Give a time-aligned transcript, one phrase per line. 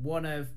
[0.00, 0.48] one of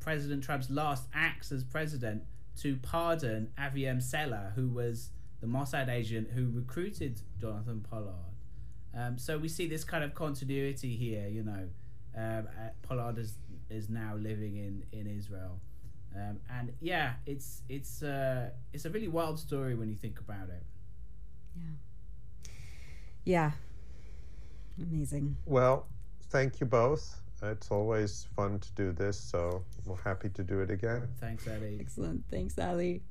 [0.00, 2.22] President Trump's last acts as president
[2.56, 5.10] to pardon Aviem Sella, who was
[5.40, 8.14] the Mossad agent who recruited Jonathan Pollard.
[8.94, 11.28] Um, so we see this kind of continuity here.
[11.28, 11.68] You know,
[12.16, 13.34] um, uh, Pollard is
[13.68, 15.60] is now living in in Israel,
[16.16, 20.48] um, and yeah, it's it's uh, it's a really wild story when you think about
[20.48, 20.64] it.
[21.56, 21.70] Yeah.
[23.24, 23.50] Yeah.
[24.80, 25.36] Amazing.
[25.46, 25.86] Well,
[26.30, 27.20] thank you both.
[27.42, 31.08] It's always fun to do this, so we're happy to do it again.
[31.20, 31.78] Thanks, Ali.
[31.80, 32.22] Excellent.
[32.30, 33.02] Thanks, Ali.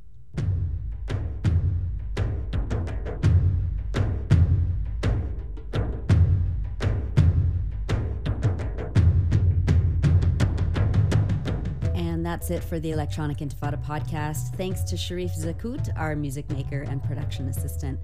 [11.96, 14.55] And that's it for the Electronic Intifada podcast.
[14.55, 17.99] Thanks to Sharif Zakout, our music maker and production assistant.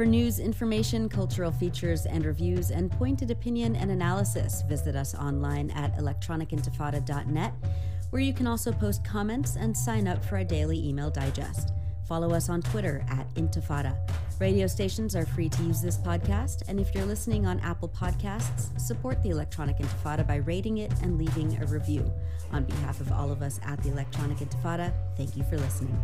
[0.00, 5.70] For news, information, cultural features, and reviews, and pointed opinion and analysis, visit us online
[5.72, 7.52] at electronicintifada.net,
[8.08, 11.74] where you can also post comments and sign up for our daily email digest.
[12.08, 13.94] Follow us on Twitter at Intifada.
[14.40, 18.80] Radio stations are free to use this podcast, and if you're listening on Apple Podcasts,
[18.80, 22.10] support the Electronic Intifada by rating it and leaving a review.
[22.52, 25.94] On behalf of all of us at the Electronic Intifada, thank you for listening.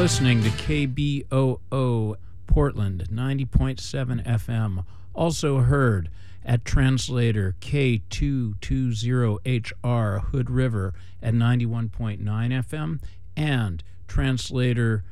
[0.00, 6.08] Listening to KBOO Portland 90.7 FM, also heard
[6.42, 13.02] at translator K220HR Hood River at 91.9 FM
[13.36, 15.04] and translator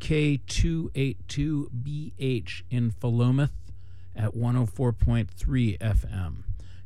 [0.00, 3.50] K282BH in Philomath
[4.16, 6.36] at 104.3 FM.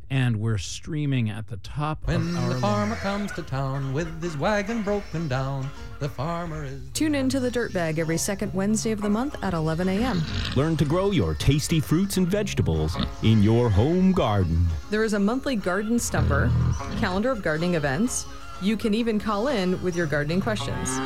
[0.09, 4.22] And we're streaming at the top When of our the farmer comes to town with
[4.22, 5.69] his wagon broken down,
[5.99, 6.81] the farmer is.
[6.91, 10.22] Tune in to the Dirtbag every second Wednesday of the month at 11 a.m.
[10.55, 14.66] Learn to grow your tasty fruits and vegetables in your home garden.
[14.91, 16.53] There is a monthly garden stumper,
[17.00, 18.27] calendar of gardening events.
[18.62, 20.97] You can even call in with your gardening questions.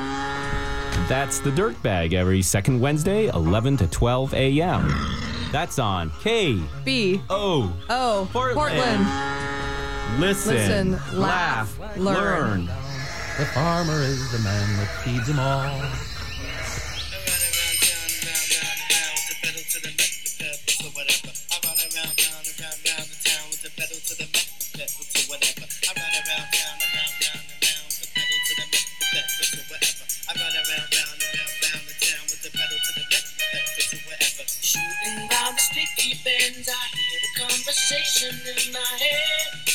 [1.09, 4.89] That's the Dirt Bag every second Wednesday, 11 to 12 a.m.
[5.53, 7.73] That's on K B O.
[7.89, 9.07] O Portland.
[10.21, 10.91] Listen, Listen,
[11.21, 12.15] laugh, laugh, learn.
[12.17, 12.67] learn.
[13.39, 15.71] The farmer is the man that feeds them all.
[38.23, 38.29] In
[38.75, 39.71] my head.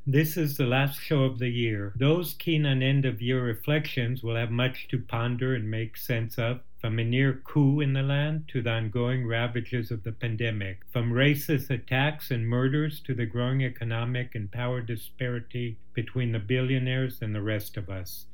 [0.06, 1.94] This is the last show of the year.
[1.96, 6.38] Those keen on end of year reflections will have much to ponder and make sense
[6.38, 10.80] of, from a near coup in the land to the ongoing ravages of the pandemic,
[10.92, 17.20] from racist attacks and murders to the growing economic and power disparity between the billionaires
[17.22, 18.26] and the rest of us.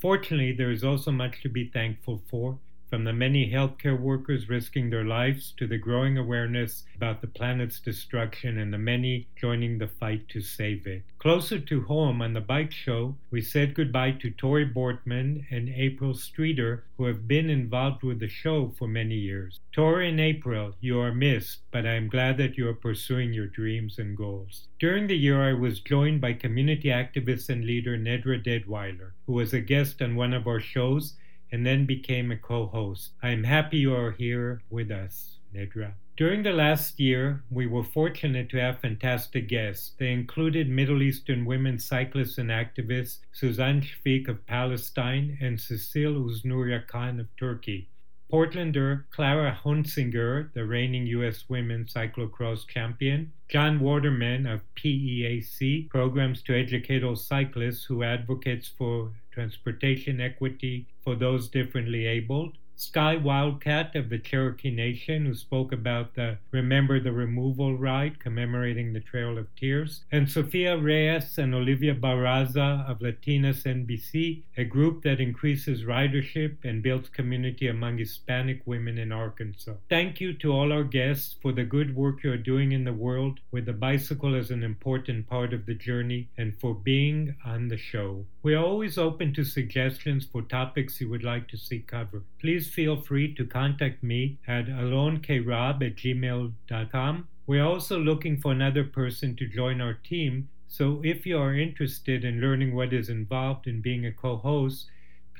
[0.00, 2.56] Fortunately, there is also much to be thankful for,
[2.92, 7.80] from the many healthcare workers risking their lives to the growing awareness about the planet's
[7.80, 11.02] destruction and the many joining the fight to save it.
[11.18, 16.12] Closer to home on the bike show, we said goodbye to Tori Bortman and April
[16.12, 19.60] Streeter, who have been involved with the show for many years.
[19.72, 23.46] Tori and April, you are missed, but I am glad that you are pursuing your
[23.46, 24.68] dreams and goals.
[24.78, 29.54] During the year, I was joined by community activist and leader Nedra Deadwyler, who was
[29.54, 31.14] a guest on one of our shows
[31.52, 33.12] and then became a co host.
[33.22, 35.92] I am happy you are here with us, Nedra.
[36.16, 39.92] During the last year, we were fortunate to have fantastic guests.
[39.98, 46.86] They included Middle Eastern women cyclists and activists Suzanne Shfik of Palestine and Cecile Uznurya
[46.86, 47.88] Khan of Turkey.
[48.32, 51.50] Portlander Clara Honsinger, the reigning U.S.
[51.50, 59.12] women's cyclocross champion, John Waterman of PEAC programs to educate all cyclists who advocates for
[59.32, 66.14] transportation equity for those differently abled, Sky Wildcat of the Cherokee Nation, who spoke about
[66.14, 71.94] the Remember the Removal ride commemorating the Trail of Tears, and Sofia Reyes and Olivia
[71.94, 78.62] Barraza of Latinas en Bici, a group that increases ridership and builds community among Hispanic
[78.66, 79.74] women in Arkansas.
[79.88, 82.92] Thank you to all our guests for the good work you are doing in the
[82.92, 87.68] world with the bicycle as an important part of the journey and for being on
[87.68, 88.24] the show.
[88.42, 92.24] We are always open to suggestions for topics you would like to see covered.
[92.40, 97.28] Please feel free to contact me at alonekrab at gmail.com.
[97.46, 102.24] We're also looking for another person to join our team, so if you are interested
[102.24, 104.90] in learning what is involved in being a co host,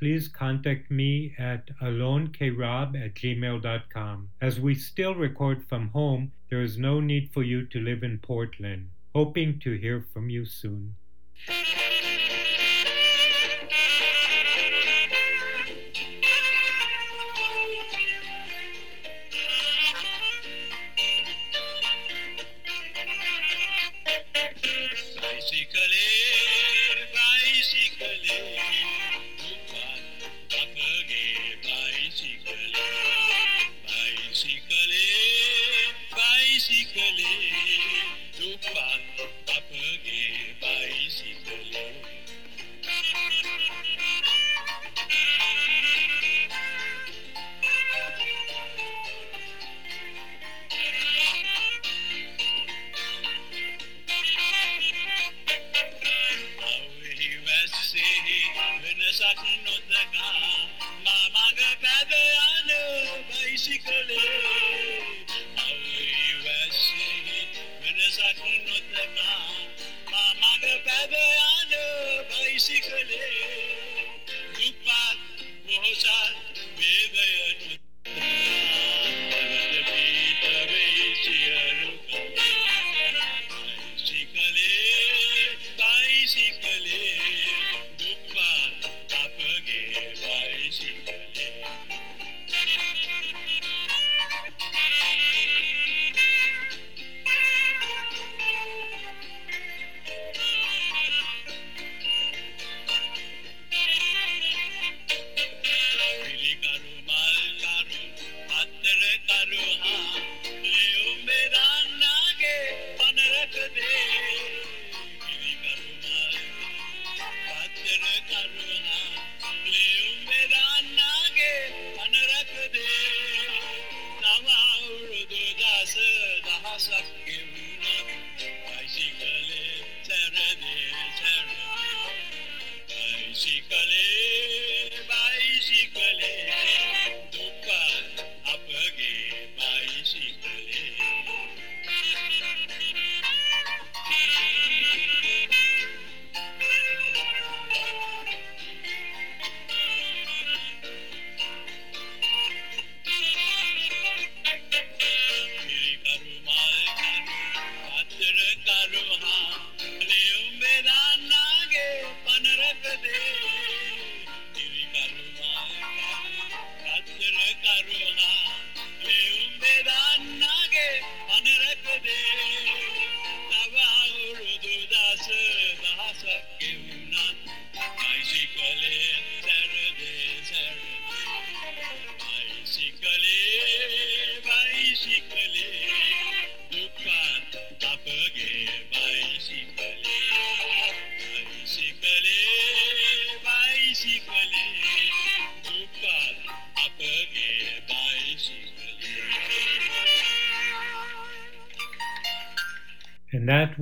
[0.03, 4.31] please contact me at alonekrab at gmail.com.
[4.41, 8.19] As we still record from home, there is no need for you to live in
[8.19, 8.91] Portland.
[9.15, 10.97] Hoping to hear from you soon.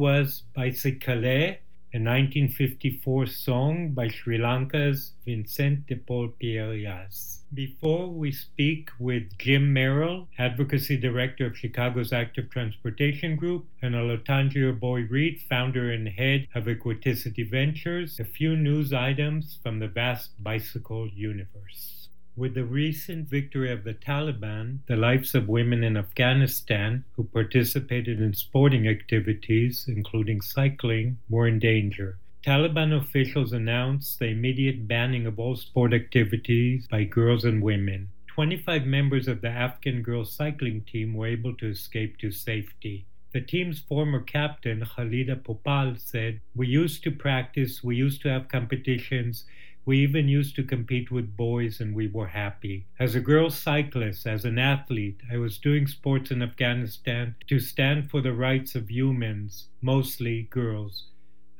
[0.00, 1.58] Was Bicycale,
[1.92, 7.06] a 1954 song by Sri Lanka's Vincent de Paul Pierre
[7.52, 14.72] Before we speak with Jim Merrell, Advocacy Director of Chicago's Active Transportation Group, and Olatunji
[14.72, 20.42] Oboi Reed, founder and head of Equiticity Ventures, a few news items from the vast
[20.42, 21.99] bicycle universe.
[22.36, 28.20] With the recent victory of the Taliban, the lives of women in Afghanistan who participated
[28.20, 32.18] in sporting activities, including cycling, were in danger.
[32.42, 38.08] Taliban officials announced the immediate banning of all sport activities by girls and women.
[38.28, 43.04] 25 members of the Afghan girls cycling team were able to escape to safety.
[43.32, 48.48] The team's former captain, Khalida Popal, said, We used to practice, we used to have
[48.48, 49.44] competitions,
[49.90, 52.86] we even used to compete with boys, and we were happy.
[53.00, 58.08] As a girl cyclist, as an athlete, I was doing sports in Afghanistan to stand
[58.08, 61.08] for the rights of humans, mostly girls.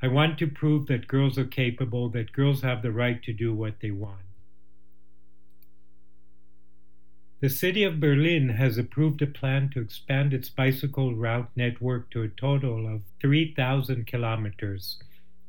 [0.01, 3.53] I want to prove that girls are capable, that girls have the right to do
[3.53, 4.31] what they want.
[7.41, 12.23] The city of Berlin has approved a plan to expand its bicycle route network to
[12.23, 15.01] a total of 3,000 kilometers.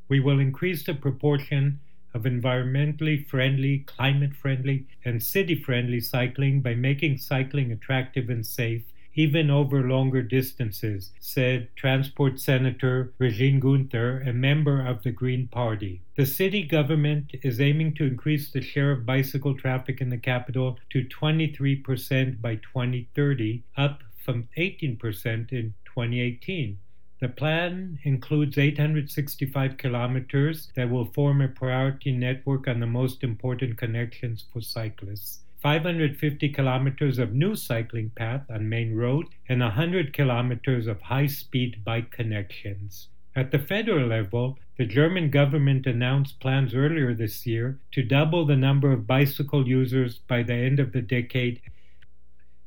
[0.10, 1.80] We will increase the proportion
[2.14, 8.84] of environmentally friendly, climate friendly, and city friendly cycling by making cycling attractive and safe
[9.14, 16.02] even over longer distances, said Transport Senator Regine Gunther, a member of the Green Party.
[16.16, 20.78] The city government is aiming to increase the share of bicycle traffic in the capital
[20.92, 26.78] to 23% by 2030, up from 18% in 2018.
[27.22, 33.78] The plan includes 865 kilometers that will form a priority network on the most important
[33.78, 35.42] connections for cyclists.
[35.62, 42.10] 550 kilometers of new cycling path on main road, and 100 kilometers of high-speed bike
[42.10, 43.10] connections.
[43.36, 48.56] At the federal level, the German government announced plans earlier this year to double the
[48.56, 51.62] number of bicycle users by the end of the decade.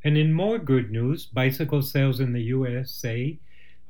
[0.05, 3.37] And in more good news, bicycle sales in the USA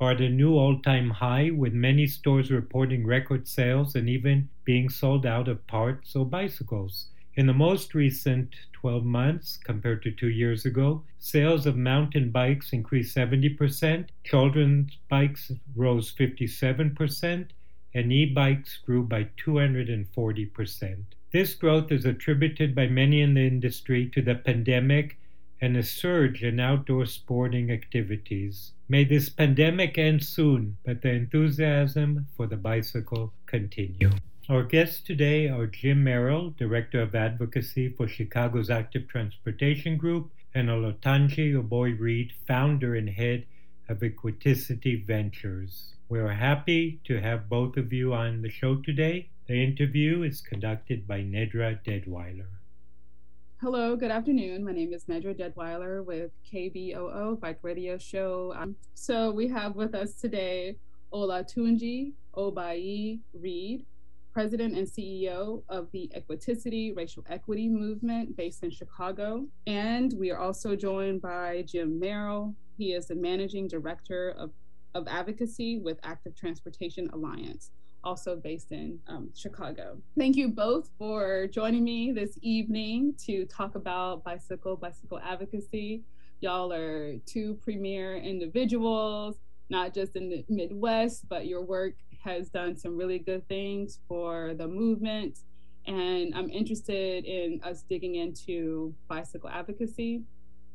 [0.01, 4.49] are at a new all time high, with many stores reporting record sales and even
[4.65, 7.09] being sold out of parts or bicycles.
[7.37, 12.73] In the most recent 12 months, compared to two years ago, sales of mountain bikes
[12.73, 17.49] increased 70%, children's bikes rose 57%,
[17.95, 21.05] and e bikes grew by 240%.
[21.33, 25.19] This growth is attributed by many in the industry to the pandemic
[25.65, 28.73] and a surge in outdoor sporting activities.
[28.87, 34.11] May this pandemic end soon, but the enthusiasm for the bicycle continue.
[34.51, 40.69] Our guests today are Jim Merrell, Director of Advocacy for Chicago's Active Transportation Group, and
[40.69, 43.47] Olatunji Oboi-Reed, Founder and Head
[43.89, 45.95] of Equiticity Ventures.
[46.11, 49.31] We are happy to have both of you on the show today.
[49.47, 52.49] The interview is conducted by Nedra Deadwyler.
[53.65, 54.63] Hello, good afternoon.
[54.63, 58.53] My name is Nedra Deadwyler with KBOO Bike Radio Show.
[58.55, 60.77] Um, so we have with us today
[61.15, 63.87] Olatunji Oboi Reed,
[64.35, 69.47] President and CEO of the Equiticity Racial Equity Movement based in Chicago.
[69.67, 72.55] And we are also joined by Jim Merrell.
[72.77, 74.51] He is the Managing Director of,
[74.95, 77.71] of Advocacy with Active Transportation Alliance,
[78.05, 79.99] also based in um, Chicago.
[80.17, 86.03] Thank you both for joining me this evening to talk about bicycle, bicycle advocacy.
[86.41, 89.37] Y'all are two premier individuals,
[89.71, 94.55] not just in the Midwest, but your work has done some really good things for
[94.55, 95.39] the movement.
[95.87, 100.23] And I'm interested in us digging into bicycle advocacy,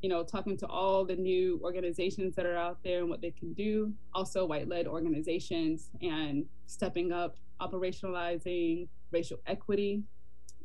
[0.02, 3.32] you know, talking to all the new organizations that are out there and what they
[3.32, 10.04] can do, also white led organizations, and stepping up, operationalizing racial equity,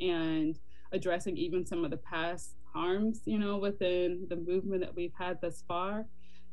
[0.01, 0.59] and
[0.93, 5.41] addressing even some of the past harms, you know, within the movement that we've had
[5.41, 6.07] thus far.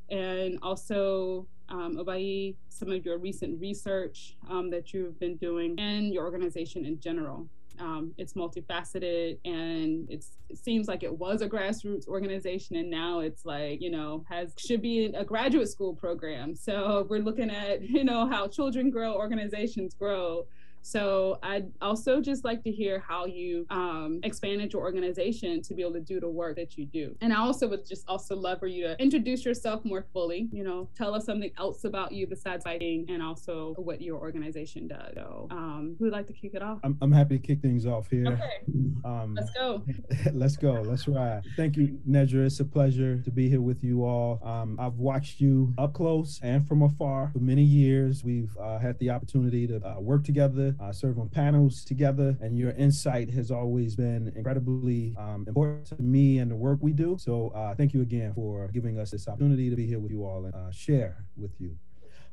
[0.09, 6.13] And also um, Oboi, some of your recent research um, that you've been doing and
[6.13, 7.47] your organization in general.
[7.81, 10.23] Um, it's multifaceted and it
[10.53, 14.83] seems like it was a grassroots organization and now it's like you know has should
[14.83, 16.55] be a graduate school program.
[16.55, 20.45] So we're looking at you know how children grow organizations grow
[20.81, 25.81] so I'd also just like to hear how you um, expanded your organization to be
[25.81, 27.15] able to do the work that you do.
[27.21, 30.63] And I also would just also love for you to introduce yourself more fully, you
[30.63, 35.13] know, tell us something else about you besides biking and also what your organization does.
[35.15, 36.79] So um, who would like to kick it off?
[36.83, 38.27] I'm, I'm happy to kick things off here.
[38.27, 38.51] Okay.
[39.03, 39.83] Um, let's go.
[40.33, 40.73] let's go.
[40.73, 41.43] Let's ride.
[41.57, 42.45] Thank you, Nedra.
[42.45, 44.39] It's a pleasure to be here with you all.
[44.43, 48.23] Um, I've watched you up close and from afar for many years.
[48.23, 52.57] We've uh, had the opportunity to uh, work together uh, serve on panels together, and
[52.57, 57.17] your insight has always been incredibly um, important to me and the work we do.
[57.19, 60.25] So uh, thank you again for giving us this opportunity to be here with you
[60.25, 61.77] all and uh, share with you.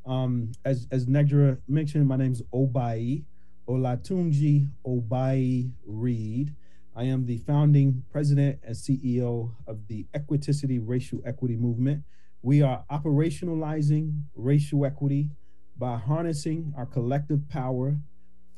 [0.07, 3.25] Um, as as Nedra mentioned, my name is Oboi
[3.69, 6.55] Olatunji Oboi Reed.
[6.97, 12.03] I am the founding president and CEO of the Equiticity Racial Equity Movement.
[12.43, 15.31] We are operationalizing racial equity
[15.77, 17.97] by harnessing our collective power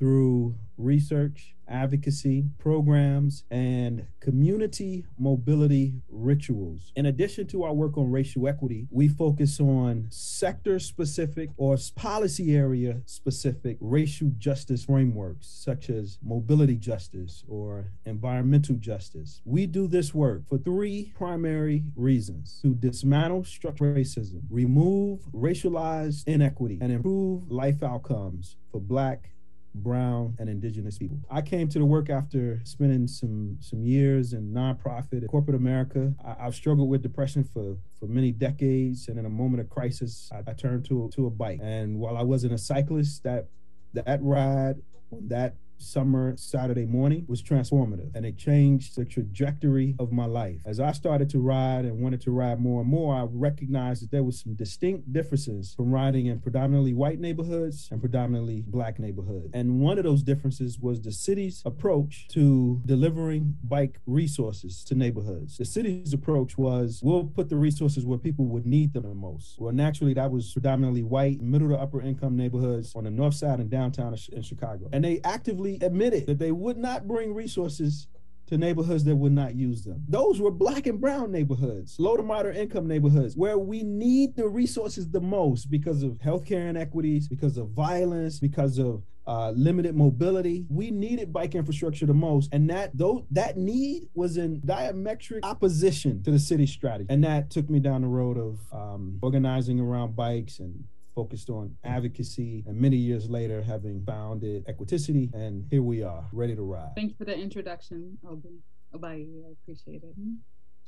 [0.01, 6.91] through research, advocacy, programs, and community mobility rituals.
[6.97, 12.57] In addition to our work on racial equity, we focus on sector specific or policy
[12.57, 19.43] area specific racial justice frameworks, such as mobility justice or environmental justice.
[19.45, 26.79] We do this work for three primary reasons to dismantle structural racism, remove racialized inequity,
[26.81, 29.31] and improve life outcomes for Black,
[29.75, 31.19] brown and indigenous people.
[31.31, 36.15] I came to the work after spending some some years in nonprofit corporate America.
[36.25, 40.31] I, have struggled with depression for for many decades, and in a moment of crisis,
[40.33, 41.61] I, I turned to to a bike.
[41.63, 43.49] And while I wasn't a cyclist, that
[43.95, 44.77] that ride
[45.13, 50.61] on that summer Saturday morning was transformative and it changed the trajectory of my life.
[50.65, 54.11] As I started to ride and wanted to ride more and more, I recognized that
[54.11, 59.51] there was some distinct differences from riding in predominantly white neighborhoods and predominantly black neighborhoods.
[59.55, 65.57] And one of those differences was the city's approach to delivering bike resources to neighborhoods.
[65.57, 69.59] The city's approach was we'll put the resources where people would need them the most.
[69.59, 73.61] Well, naturally, that was predominantly white, middle to upper income neighborhoods on the north side
[73.61, 74.89] and downtown in Chicago.
[74.93, 78.09] And they actively admitted that they would not bring resources
[78.51, 80.05] to neighborhoods that would not use them.
[80.09, 84.49] Those were black and brown neighborhoods, low to moderate income neighborhoods, where we need the
[84.49, 90.67] resources the most because of healthcare inequities, because of violence, because of uh, limited mobility.
[90.69, 96.23] We needed bike infrastructure the most, and that though that need was in diametric opposition
[96.25, 100.17] to the city strategy, and that took me down the road of um, organizing around
[100.17, 106.03] bikes and focused on advocacy, and many years later, having founded Equiticity, and here we
[106.03, 106.93] are, ready to ride.
[106.95, 108.61] Thank you for the introduction, Obi.
[108.95, 110.15] Oboi, I appreciate it.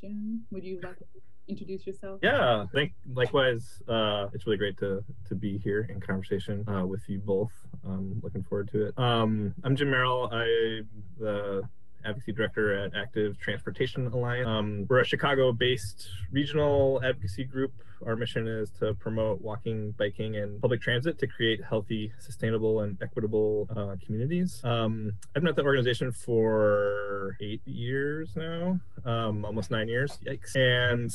[0.00, 1.04] Jim, would you like to
[1.48, 2.18] introduce yourself?
[2.22, 2.92] Yeah, thank.
[3.14, 7.52] Likewise, uh, it's really great to to be here in conversation uh, with you both.
[7.84, 8.98] I'm looking forward to it.
[8.98, 10.28] Um, I'm Jim Merrell.
[10.32, 10.82] I
[11.18, 11.62] the
[12.04, 14.48] advocacy director at Active Transportation Alliance.
[14.48, 17.72] Um, we're a Chicago-based regional advocacy group
[18.06, 22.98] our mission is to promote walking, biking, and public transit to create healthy, sustainable, and
[23.02, 24.60] equitable uh, communities.
[24.64, 30.18] Um, I've been at the organization for eight years now, um, almost nine years.
[30.26, 30.56] Yikes!
[30.56, 31.10] And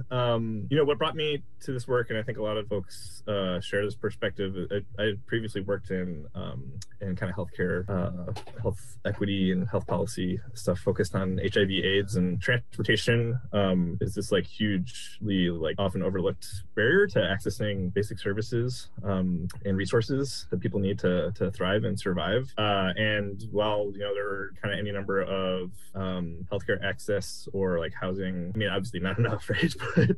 [0.10, 2.68] um, you know what brought me to this work, and I think a lot of
[2.68, 4.54] folks uh, share this perspective.
[4.70, 9.86] I, I previously worked in um, in kind of healthcare, uh, health equity, and health
[9.86, 13.38] policy stuff focused on HIV/AIDS and transportation.
[13.52, 19.48] Um, is this like hugely like often overlooked overlooked barrier to accessing basic services um,
[19.64, 22.52] and resources that people need to, to thrive and survive.
[22.56, 27.48] Uh, and while you know there are kind of any number of um, healthcare access
[27.52, 29.74] or like housing, I mean obviously not enough, right?
[29.94, 30.10] but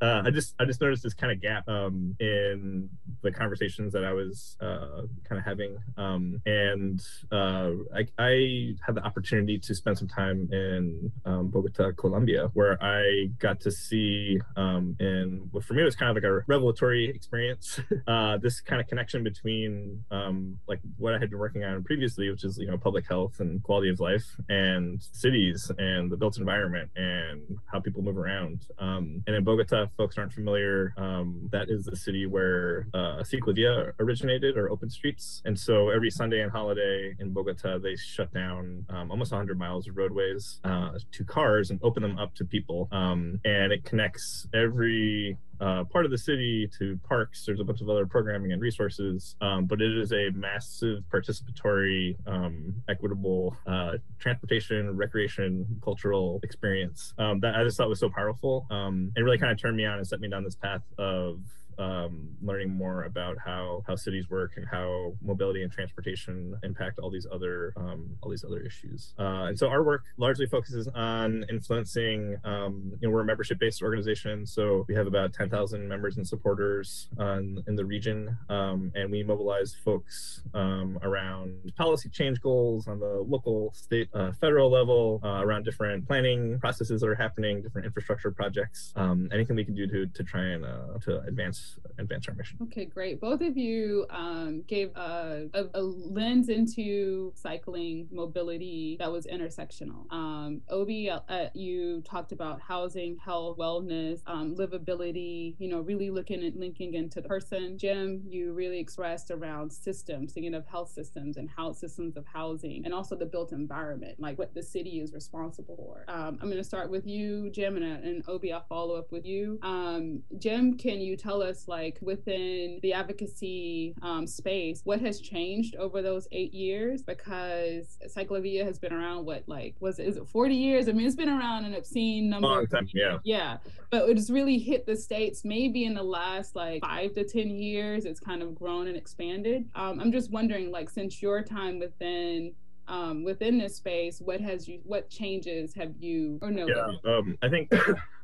[0.00, 2.88] uh, I just I just noticed this kind of gap um, in
[3.22, 8.96] the conversations that I was uh, kind of having, um, and uh, I, I, had
[8.96, 14.40] the opportunity to spend some time in um, Bogota, Colombia, where I got to see
[14.56, 17.80] um, in for me it was kind of like a revelatory experience.
[18.06, 22.30] uh, this kind of connection between um, like what I had been working on previously,
[22.30, 26.38] which is you know public health and quality of life, and cities and the built
[26.38, 28.66] environment and how people move around.
[28.78, 30.94] Um, and in Bogota, folks aren't familiar.
[30.96, 36.10] Um, that is the city where uh, Ciclovia originated or open streets, and so every
[36.10, 40.90] Sunday and holiday in Bogota, they shut down um, almost 100 miles of roadways uh,
[41.12, 45.23] to cars and open them up to people, um, and it connects every
[45.60, 47.44] uh, part of the city to parks.
[47.46, 52.16] There's a bunch of other programming and resources, um, but it is a massive participatory,
[52.26, 58.66] um, equitable uh, transportation, recreation, cultural experience um, that I just thought was so powerful
[58.70, 61.40] um, and really kind of turned me on and set me down this path of
[61.78, 67.10] um, learning more about how how cities work and how mobility and transportation impact all
[67.10, 69.14] these other um, all these other issues.
[69.18, 72.36] Uh, and so our work largely focuses on influencing.
[72.44, 76.16] Um, you know, we're a membership based organization, so we have about ten thousand members
[76.16, 82.40] and supporters on, in the region, um, and we mobilize folks um, around policy change
[82.40, 87.14] goals on the local, state, uh, federal level, uh, around different planning processes that are
[87.14, 91.20] happening, different infrastructure projects, um, anything we can do to to try and uh, to
[91.22, 91.63] advance
[91.98, 92.58] advance our mission.
[92.62, 93.20] Okay, great.
[93.20, 100.10] Both of you um, gave a, a, a, lens into cycling mobility that was intersectional.
[100.12, 101.20] Um, Obi, uh,
[101.54, 105.54] you talked about housing, health, wellness, um, livability.
[105.58, 107.78] You know, really looking at linking into the person.
[107.78, 112.84] Jim, you really expressed around systems, thinking of health systems and how systems of housing,
[112.84, 116.04] and also the built environment, like what the city is responsible for.
[116.08, 119.12] Um, I'm going to start with you, Jim, and, uh, and Obi, I'll follow up
[119.12, 119.58] with you.
[119.62, 121.53] Um, Jim, can you tell us?
[121.54, 127.02] Us, like within the advocacy um, space, what has changed over those eight years?
[127.02, 130.88] Because Ciclovia has been around, what, like, was it, is it 40 years?
[130.88, 132.48] I mean, it's been around an obscene number.
[132.48, 133.18] Long time, yeah.
[133.24, 133.58] Yeah,
[133.90, 138.04] but it's really hit the states maybe in the last like five to ten years.
[138.04, 139.68] It's kind of grown and expanded.
[139.74, 142.54] Um, I'm just wondering, like, since your time within
[142.86, 146.66] um, within this space, what has you, what changes have you or no?
[146.66, 147.70] Yeah, um, I think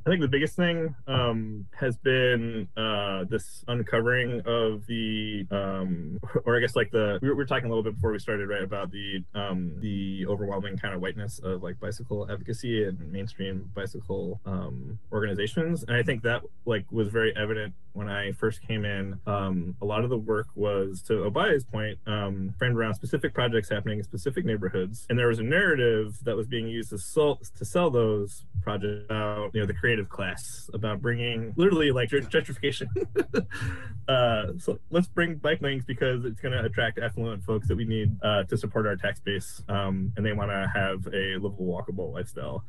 [0.06, 6.56] I think the biggest thing um, has been uh, this uncovering of the, um, or
[6.56, 8.48] I guess like the we were, we were, talking a little bit before we started,
[8.48, 13.70] right, about the um, the overwhelming kind of whiteness of like bicycle advocacy and mainstream
[13.74, 18.84] bicycle um, organizations, and I think that like was very evident when I first came
[18.84, 19.20] in.
[19.26, 23.68] Um, a lot of the work was to Oboi's point, um, framed around specific projects
[23.68, 27.38] happening in specific neighborhoods, and there was a narrative that was being used to sell
[27.56, 32.86] to sell those projects about you know the creative class about bringing literally like gentrification.
[34.08, 37.84] uh, so let's bring bike lanes because it's going to attract affluent folks that we
[37.84, 41.66] need uh, to support our tax base, um, and they want to have a livable,
[41.66, 42.62] walkable lifestyle.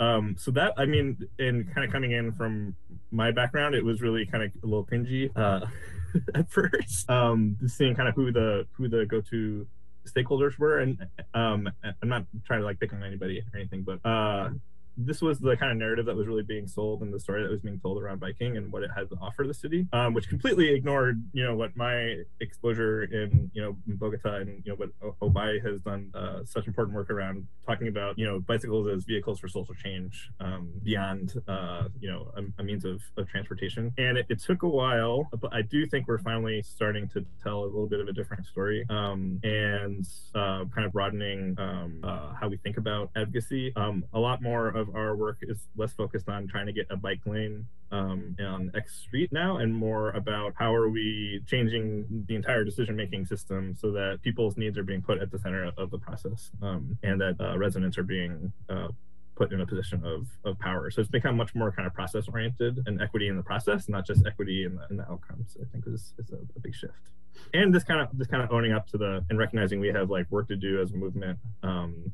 [0.00, 2.74] Um, so that I mean, and kind of coming in from
[3.12, 5.66] my background, it was really kind of a little cringy uh,
[6.34, 7.08] at first.
[7.08, 9.64] Um, seeing kind of who the who the go to
[10.08, 11.70] stakeholders were, and um,
[12.02, 14.50] I'm not trying to like pick on anybody or anything, but uh,
[14.96, 17.50] this was the kind of narrative that was really being sold and the story that
[17.50, 20.28] was being told around biking and what it had to offer the city, um, which
[20.28, 25.18] completely ignored, you know, what my exposure in, you know, Bogota and, you know, what
[25.20, 29.40] Oboi has done uh, such important work around talking about, you know, bicycles as vehicles
[29.40, 33.92] for social change um, beyond, uh, you know, a, a means of, of transportation.
[33.98, 37.60] And it, it, took a while, but I do think we're finally starting to tell
[37.60, 42.34] a little bit of a different story um, and uh, kind of broadening um, uh,
[42.38, 43.72] how we think about advocacy.
[43.74, 46.86] Um, a lot more of of our work is less focused on trying to get
[46.90, 52.24] a bike lane um, on X Street now, and more about how are we changing
[52.28, 55.70] the entire decision making system so that people's needs are being put at the center
[55.76, 58.88] of the process, um, and that uh, residents are being uh,
[59.34, 60.90] put in a position of, of power.
[60.90, 64.06] So it's become much more kind of process oriented and equity in the process, not
[64.06, 65.56] just equity in the, in the outcomes.
[65.60, 67.10] I think is, is a, a, big shift.
[67.52, 70.10] And this kind of this kind of owning up to the and recognizing we have
[70.10, 71.38] like work to do as a movement.
[71.62, 72.12] Um,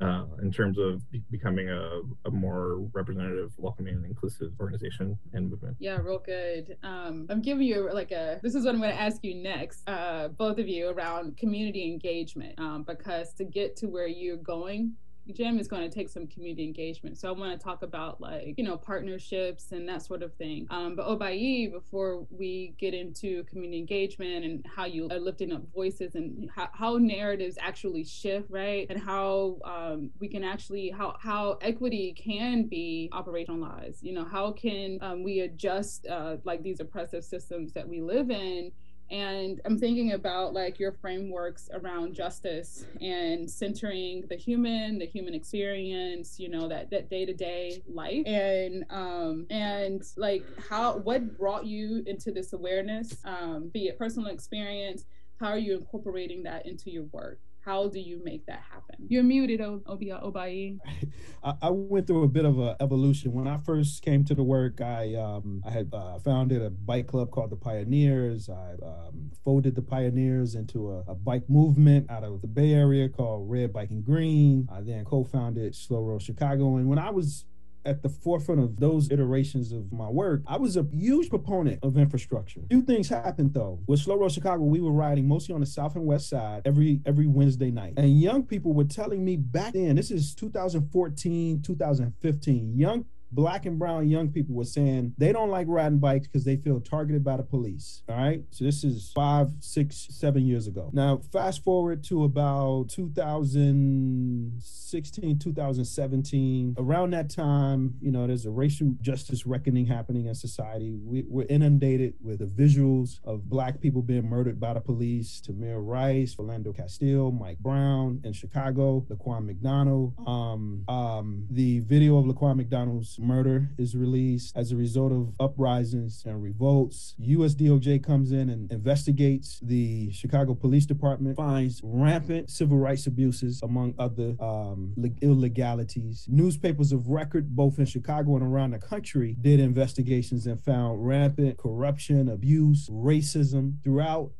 [0.00, 5.50] uh, in terms of be- becoming a, a, more representative, welcoming, and inclusive organization and
[5.50, 5.76] movement.
[5.80, 6.76] Yeah, real good.
[6.82, 8.38] Um, I'm giving you like a.
[8.42, 11.90] This is what I'm going to ask you next, uh, both of you, around community
[11.90, 14.94] engagement, um, because to get to where you're going
[15.32, 17.18] Jim is going to take some community engagement.
[17.18, 20.66] So I want to talk about like, you know, partnerships and that sort of thing.
[20.70, 25.62] Um, but Oboi, before we get into community engagement and how you are lifting up
[25.74, 28.86] voices and how, how narratives actually shift, right?
[28.90, 34.02] And how um, we can actually, how, how equity can be operationalized.
[34.02, 38.30] You know, how can um, we adjust uh, like these oppressive systems that we live
[38.30, 38.72] in
[39.10, 45.34] and i'm thinking about like your frameworks around justice and centering the human the human
[45.34, 48.26] experience you know that that day-to-day life.
[48.26, 54.28] And um and like how what brought you into this awareness um be it personal
[54.30, 55.04] experience
[55.40, 58.96] how are you incorporating that into your work how do you make that happen?
[59.08, 60.78] You're muted, Obia Oboi.
[61.42, 63.34] I went through a bit of an evolution.
[63.34, 67.08] When I first came to the work, I um, I had uh, founded a bike
[67.08, 68.48] club called the Pioneers.
[68.48, 73.06] I um, folded the Pioneers into a, a, bike movement out of the Bay Area
[73.06, 74.66] called Red Bike and Green.
[74.72, 76.76] I then co-founded Slow Roll Chicago.
[76.78, 77.44] And when I was
[77.88, 81.96] at the forefront of those iterations of my work, I was a huge proponent of
[81.96, 82.60] infrastructure.
[82.70, 83.80] Few things happened though.
[83.86, 87.00] With Slow Roll Chicago, we were riding mostly on the south and west side every
[87.06, 87.94] every Wednesday night.
[87.96, 93.78] And young people were telling me back then, this is 2014, 2015, young black and
[93.78, 97.36] brown young people were saying they don't like riding bikes because they feel targeted by
[97.36, 98.02] the police.
[98.08, 98.42] All right.
[98.50, 100.88] So this is five, six, seven years ago.
[100.92, 106.74] Now, fast forward to about 2016, 2017.
[106.78, 110.98] Around that time, you know, there's a racial justice reckoning happening in society.
[111.04, 115.40] We, are inundated with the visuals of black people being murdered by the police.
[115.46, 120.14] Tamir Rice, Philando Castile, Mike Brown in Chicago, Laquan McDonald.
[120.26, 126.22] Um, um, the video of Laquan McDonald's murder is released as a result of uprisings
[126.26, 127.14] and revolts.
[127.18, 133.60] US DOJ comes in and investigates the Chicago Police Department, finds rampant civil rights abuses,
[133.62, 136.26] among other um, illegalities.
[136.28, 141.58] Newspapers of record, both in Chicago and around the country, did investigations and found rampant
[141.58, 144.30] corruption, abuse, racism throughout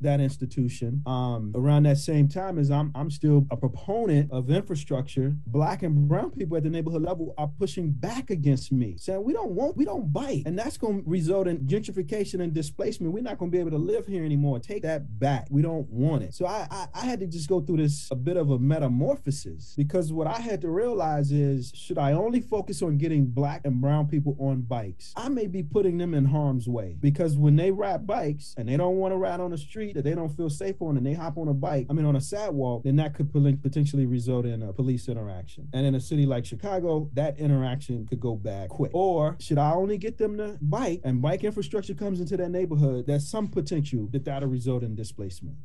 [0.00, 1.02] that institution.
[1.06, 5.36] Um, around that same time as I'm, I'm still a proponent of infrastructure.
[5.46, 9.32] Black and brown people at the neighborhood level are pushing back against me, saying we
[9.32, 13.12] don't want, we don't bite, and that's going to result in gentrification and displacement.
[13.12, 14.58] We're not going to be able to live here anymore.
[14.58, 15.46] Take that back.
[15.50, 16.34] We don't want it.
[16.34, 19.74] So I, I, I had to just go through this a bit of a metamorphosis
[19.76, 23.80] because what I had to realize is, should I only focus on getting black and
[23.80, 25.12] brown people on bikes?
[25.16, 28.76] I may be putting them in harm's way because when they ride bikes and they
[28.76, 31.14] don't want to ride on the street that they don't feel safe on and they
[31.14, 34.62] hop on a bike, I mean, on a sidewalk, then that could potentially result in
[34.62, 35.68] a police interaction.
[35.72, 38.90] And in a city like Chicago, that interaction could go bad quick.
[38.94, 43.06] Or should I only get them to bike and bike infrastructure comes into that neighborhood,
[43.06, 45.56] there's some potential that that'll result in displacement.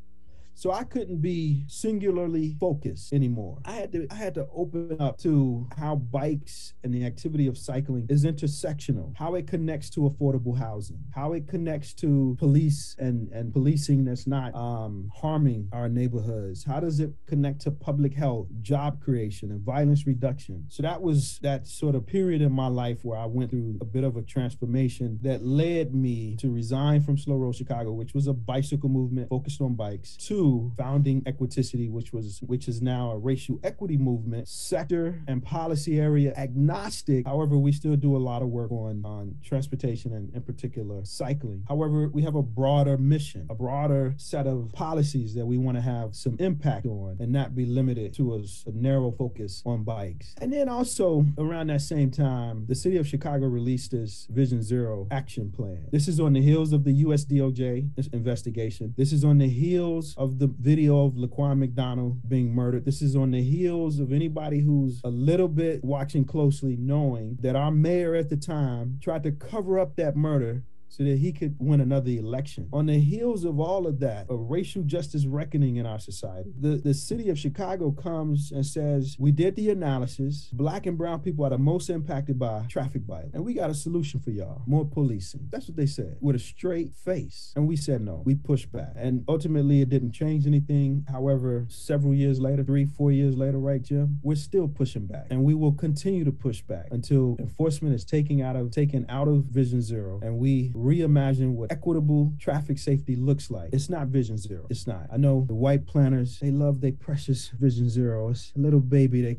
[0.54, 3.58] So I couldn't be singularly focused anymore.
[3.64, 7.56] I had to I had to open up to how bikes and the activity of
[7.56, 13.30] cycling is intersectional, how it connects to affordable housing, how it connects to police and,
[13.32, 16.64] and policing that's not um, harming our neighborhoods.
[16.64, 20.66] How does it connect to public health, job creation, and violence reduction?
[20.68, 23.84] So that was that sort of period in my life where I went through a
[23.84, 28.26] bit of a transformation that led me to resign from Slow Roll Chicago, which was
[28.26, 30.41] a bicycle movement focused on bikes, to
[30.76, 36.32] founding Equiticity, which was which is now a racial equity movement, sector and policy area
[36.36, 37.26] agnostic.
[37.26, 41.64] However, we still do a lot of work on on transportation and in particular cycling.
[41.68, 45.82] However, we have a broader mission, a broader set of policies that we want to
[45.82, 50.34] have some impact on and not be limited to a, a narrow focus on bikes.
[50.40, 55.06] And then also around that same time, the city of Chicago released this Vision Zero
[55.10, 55.86] action plan.
[55.92, 58.94] This is on the heels of the US DOJ investigation.
[58.96, 62.84] This is on the heels of the video of Laquan McDonald being murdered.
[62.84, 67.56] This is on the heels of anybody who's a little bit watching closely, knowing that
[67.56, 71.56] our mayor at the time tried to cover up that murder so that he could
[71.58, 72.68] win another election.
[72.70, 76.76] On the heels of all of that, a racial justice reckoning in our society, the,
[76.76, 80.50] the city of Chicago comes and says, We did the analysis.
[80.52, 83.32] Black and brown people are the most impacted by traffic violence.
[83.32, 85.48] And we got a solution for y'all more policing.
[85.50, 87.54] That's what they said with a straight face.
[87.56, 88.22] And we said no.
[88.26, 88.92] We pushed back.
[88.94, 91.06] And ultimately, it didn't change anything.
[91.10, 95.28] However, several years later, three, four years later, right, Jim, we're still pushing back.
[95.30, 99.28] And we will continue to push back until enforcement is taken out of taken out
[99.28, 103.70] of Vision Zero and we reimagine what equitable traffic safety looks like.
[103.72, 104.66] It's not Vision Zero.
[104.70, 105.06] It's not.
[105.12, 108.30] I know the white planners, they love their precious Vision Zero.
[108.30, 109.38] It's a little baby they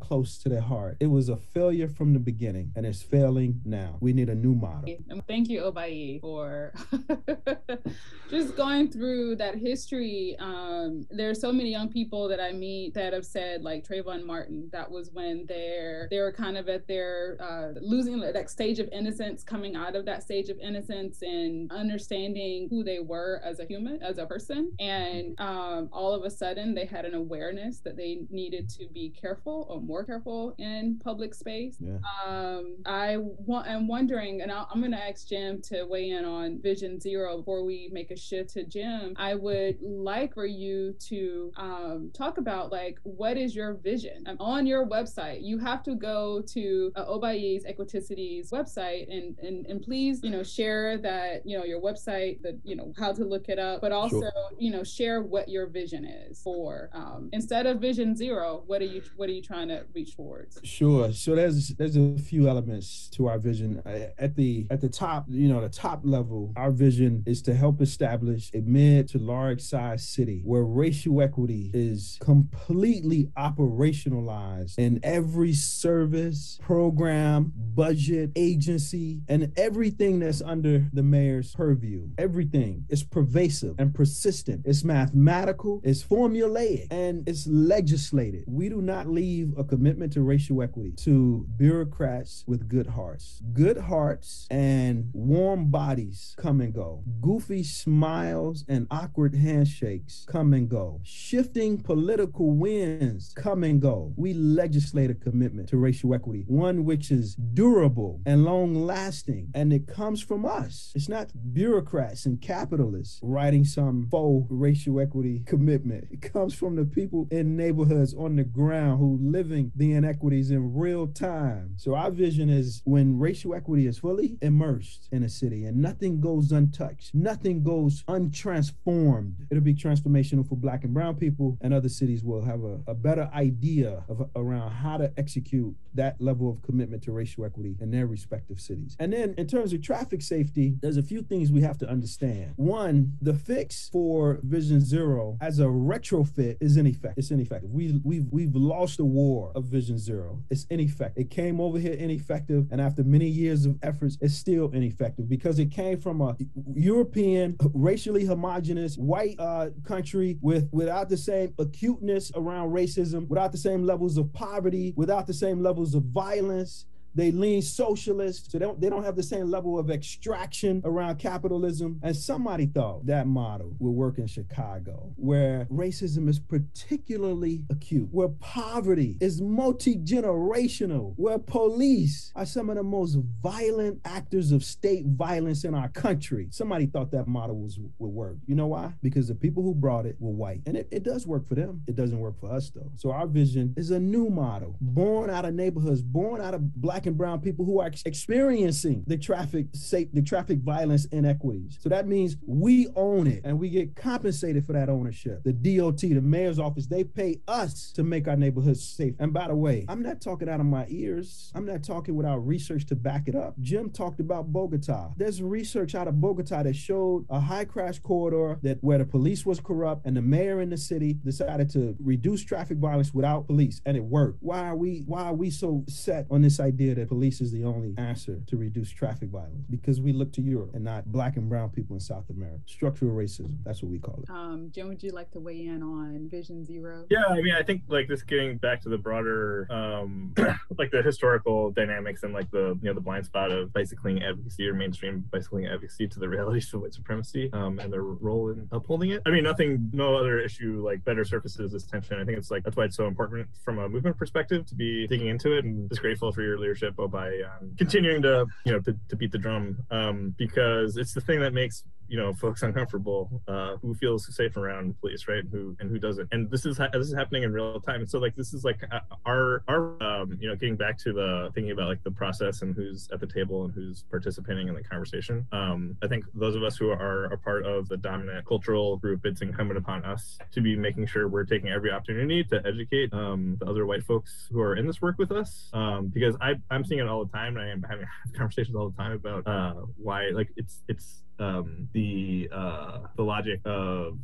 [0.00, 0.96] close to their heart.
[1.00, 3.96] It was a failure from the beginning and it's failing now.
[4.00, 4.94] We need a new model.
[5.26, 6.72] Thank you, Oboi, for
[8.30, 10.36] just going through that history.
[10.38, 14.24] Um, there are so many young people that I meet that have said, like Trayvon
[14.24, 18.78] Martin, that was when they're they were kind of at their uh, losing that stage
[18.78, 23.60] of innocence, coming out of that stage of innocence and understanding who they were as
[23.60, 24.72] a human, as a person.
[24.78, 29.10] And um, all of a sudden, they had an awareness that they needed to be
[29.10, 31.76] careful or more careful in public space.
[31.80, 31.98] Yeah.
[32.26, 36.24] Um, I wa- am wondering, and i am going to ask Jim to weigh in
[36.24, 39.14] on Vision Zero before we make a shift to Jim.
[39.16, 44.36] I would like for you to um, talk about like what is your vision um,
[44.40, 45.42] on your website.
[45.42, 50.42] You have to go to uh, Oboi's Equiticity's website and, and and please you know
[50.42, 53.92] share that you know your website, the you know how to look it up, but
[53.92, 54.32] also sure.
[54.58, 58.64] you know share what your vision is for um, instead of Vision Zero.
[58.66, 60.60] What are you what are you trying trying to reach towards?
[60.64, 61.12] Sure.
[61.12, 63.82] So there's there's a few elements to our vision.
[63.84, 67.54] Uh, at the at the top, you know, the top level, our vision is to
[67.54, 75.00] help establish a mid to large size city where racial equity is completely operationalized in
[75.02, 82.08] every service, program, budget, agency, and everything that's under the mayor's purview.
[82.18, 84.62] Everything is pervasive and persistent.
[84.64, 88.44] It's mathematical, it's formulaic, and it's legislated.
[88.46, 93.40] We do not leave a commitment to racial equity to bureaucrats with good hearts.
[93.52, 97.02] Good hearts and warm bodies come and go.
[97.20, 101.00] Goofy smiles and awkward handshakes come and go.
[101.02, 104.12] Shifting political winds come and go.
[104.16, 109.72] We legislate a commitment to racial equity, one which is durable and long lasting, and
[109.72, 110.92] it comes from us.
[110.94, 116.08] It's not bureaucrats and capitalists writing some faux racial equity commitment.
[116.10, 120.74] It comes from the people in neighborhoods on the ground who living the inequities in
[120.74, 121.74] real time.
[121.76, 126.20] So our vision is when racial equity is fully immersed in a city and nothing
[126.20, 131.88] goes untouched, nothing goes untransformed, it'll be transformational for black and brown people and other
[131.88, 136.62] cities will have a, a better idea of around how to execute that level of
[136.62, 138.96] commitment to racial equity in their respective cities.
[138.98, 142.52] And then in terms of traffic safety, there's a few things we have to understand.
[142.56, 147.18] One, the fix for Vision Zero as a retrofit is ineffective.
[147.18, 147.70] It's ineffective.
[147.70, 149.19] We we've we've lost the war
[149.54, 150.42] of Vision Zero.
[150.50, 151.22] It's ineffective.
[151.22, 155.58] It came over here ineffective, and after many years of efforts, it's still ineffective because
[155.58, 156.36] it came from a
[156.74, 163.58] European, racially homogenous white uh, country with without the same acuteness around racism, without the
[163.58, 168.64] same levels of poverty, without the same levels of violence they lean socialist, so they
[168.64, 172.00] don't, they don't have the same level of extraction around capitalism.
[172.02, 178.28] And somebody thought that model would work in Chicago, where racism is particularly acute, where
[178.28, 185.04] poverty is multi generational, where police are some of the most violent actors of state
[185.06, 186.48] violence in our country.
[186.50, 188.36] Somebody thought that model was would work.
[188.46, 188.92] You know why?
[189.02, 191.82] Because the people who brought it were white, and it, it does work for them.
[191.86, 192.90] It doesn't work for us though.
[192.96, 196.99] So our vision is a new model, born out of neighborhoods, born out of black
[197.00, 199.66] black and brown people who are experiencing the traffic
[200.12, 201.78] the traffic violence inequities.
[201.80, 205.42] So that means we own it and we get compensated for that ownership.
[205.44, 209.14] The DOT, the mayor's office, they pay us to make our neighborhoods safe.
[209.18, 211.50] And by the way, I'm not talking out of my ears.
[211.54, 213.58] I'm not talking without research to back it up.
[213.60, 215.12] Jim talked about Bogota.
[215.16, 219.46] There's research out of Bogota that showed a high crash corridor that where the police
[219.46, 223.80] was corrupt and the mayor in the city decided to reduce traffic violence without police
[223.86, 224.38] and it worked.
[224.42, 227.52] Why are we why are we so set on this idea idea that police is
[227.52, 231.36] the only answer to reduce traffic violence because we look to Europe and not black
[231.36, 232.60] and brown people in South America.
[232.66, 234.30] Structural racism, that's what we call it.
[234.30, 237.04] Um, Jim, would you like to weigh in on Vision Zero?
[237.10, 240.34] Yeah, I mean, I think like this getting back to the broader, um,
[240.78, 244.66] like the historical dynamics and like the, you know, the blind spot of bicycling advocacy
[244.68, 248.68] or mainstream bicycling advocacy to the realities of white supremacy um, and their role in
[248.72, 249.22] upholding it.
[249.26, 252.20] I mean, nothing, no other issue like better surfaces this tension.
[252.20, 255.06] I think it's like, that's why it's so important from a movement perspective to be
[255.06, 258.72] digging into it and just grateful for your leadership leadership by um, continuing to you
[258.72, 262.32] know to, to beat the drum um, because it's the thing that makes you know
[262.34, 265.44] folks uncomfortable uh, who feels safe around police right?
[265.50, 266.28] Who and who doesn't.
[266.32, 268.00] And this is ha- this is happening in real time.
[268.00, 271.12] And so like this is like uh, our our um, you know getting back to
[271.12, 274.74] the thinking about like the process and who's at the table and who's participating in
[274.74, 275.46] the conversation.
[275.52, 279.24] Um, i think those of us who are a part of the dominant cultural group
[279.24, 283.56] it's incumbent upon us to be making sure we're taking every opportunity to educate um,
[283.60, 285.68] the other white folks who are in this work with us.
[285.72, 288.90] Um, because I, i'm seeing it all the time and i am having conversations all
[288.90, 294.18] the time about uh, why like it's it's um, the uh, the logic of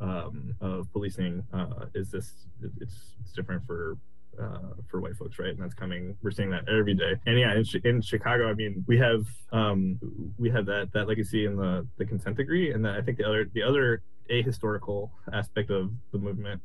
[0.00, 2.32] um, of policing uh, is this
[2.80, 3.96] it's it's different for
[4.40, 5.50] uh, for white folks, right?
[5.50, 6.16] And that's coming.
[6.22, 7.14] We're seeing that every day.
[7.26, 9.98] And yeah, in, in Chicago, I mean, we have um,
[10.38, 13.24] we have that that legacy in the the consent decree, and that I think the
[13.24, 16.62] other the other ahistorical aspect of the movement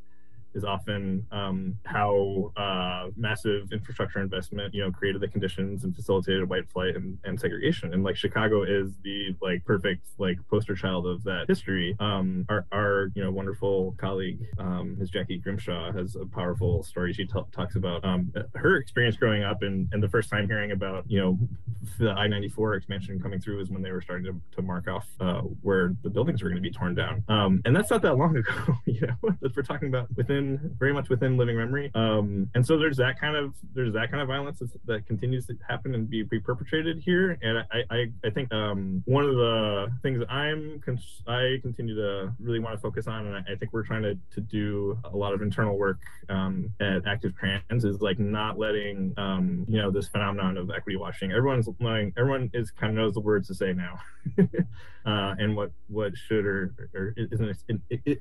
[0.57, 6.49] is often um, how uh, massive infrastructure investment, you know, created the conditions and facilitated
[6.49, 7.93] white flight and, and, segregation.
[7.93, 11.95] And like Chicago is the like perfect like poster child of that history.
[11.99, 14.97] Um, our, our you know wonderful colleague, um.
[15.09, 17.13] Jackie Grimshaw, has a powerful story.
[17.13, 20.71] She t- talks about um, her experience growing up and, and the first time hearing
[20.71, 21.39] about you know
[21.99, 25.41] the I-94 expansion coming through is when they were starting to, to mark off uh,
[25.61, 27.23] where the buildings were going to be torn down.
[27.27, 28.53] Um, and that's not that long ago,
[28.85, 30.46] you know, we're talking about within
[30.79, 31.91] very much within living memory.
[31.95, 35.55] Um, and so there's that kind of there's that kind of violence that continues to
[35.67, 37.37] happen and be, be perpetrated here.
[37.41, 40.81] And I I, I think um, one of the things I'm
[41.27, 44.17] I continue to really want to focus on, and I, I, think we're trying to
[44.35, 49.13] to do a lot of internal work um, at Active Trans is like not letting
[49.17, 51.31] um, you know this phenomenon of equity washing.
[51.31, 53.99] Everyone's like everyone is kind of knows the words to say now.
[55.07, 57.57] uh, and what what should or, or isn't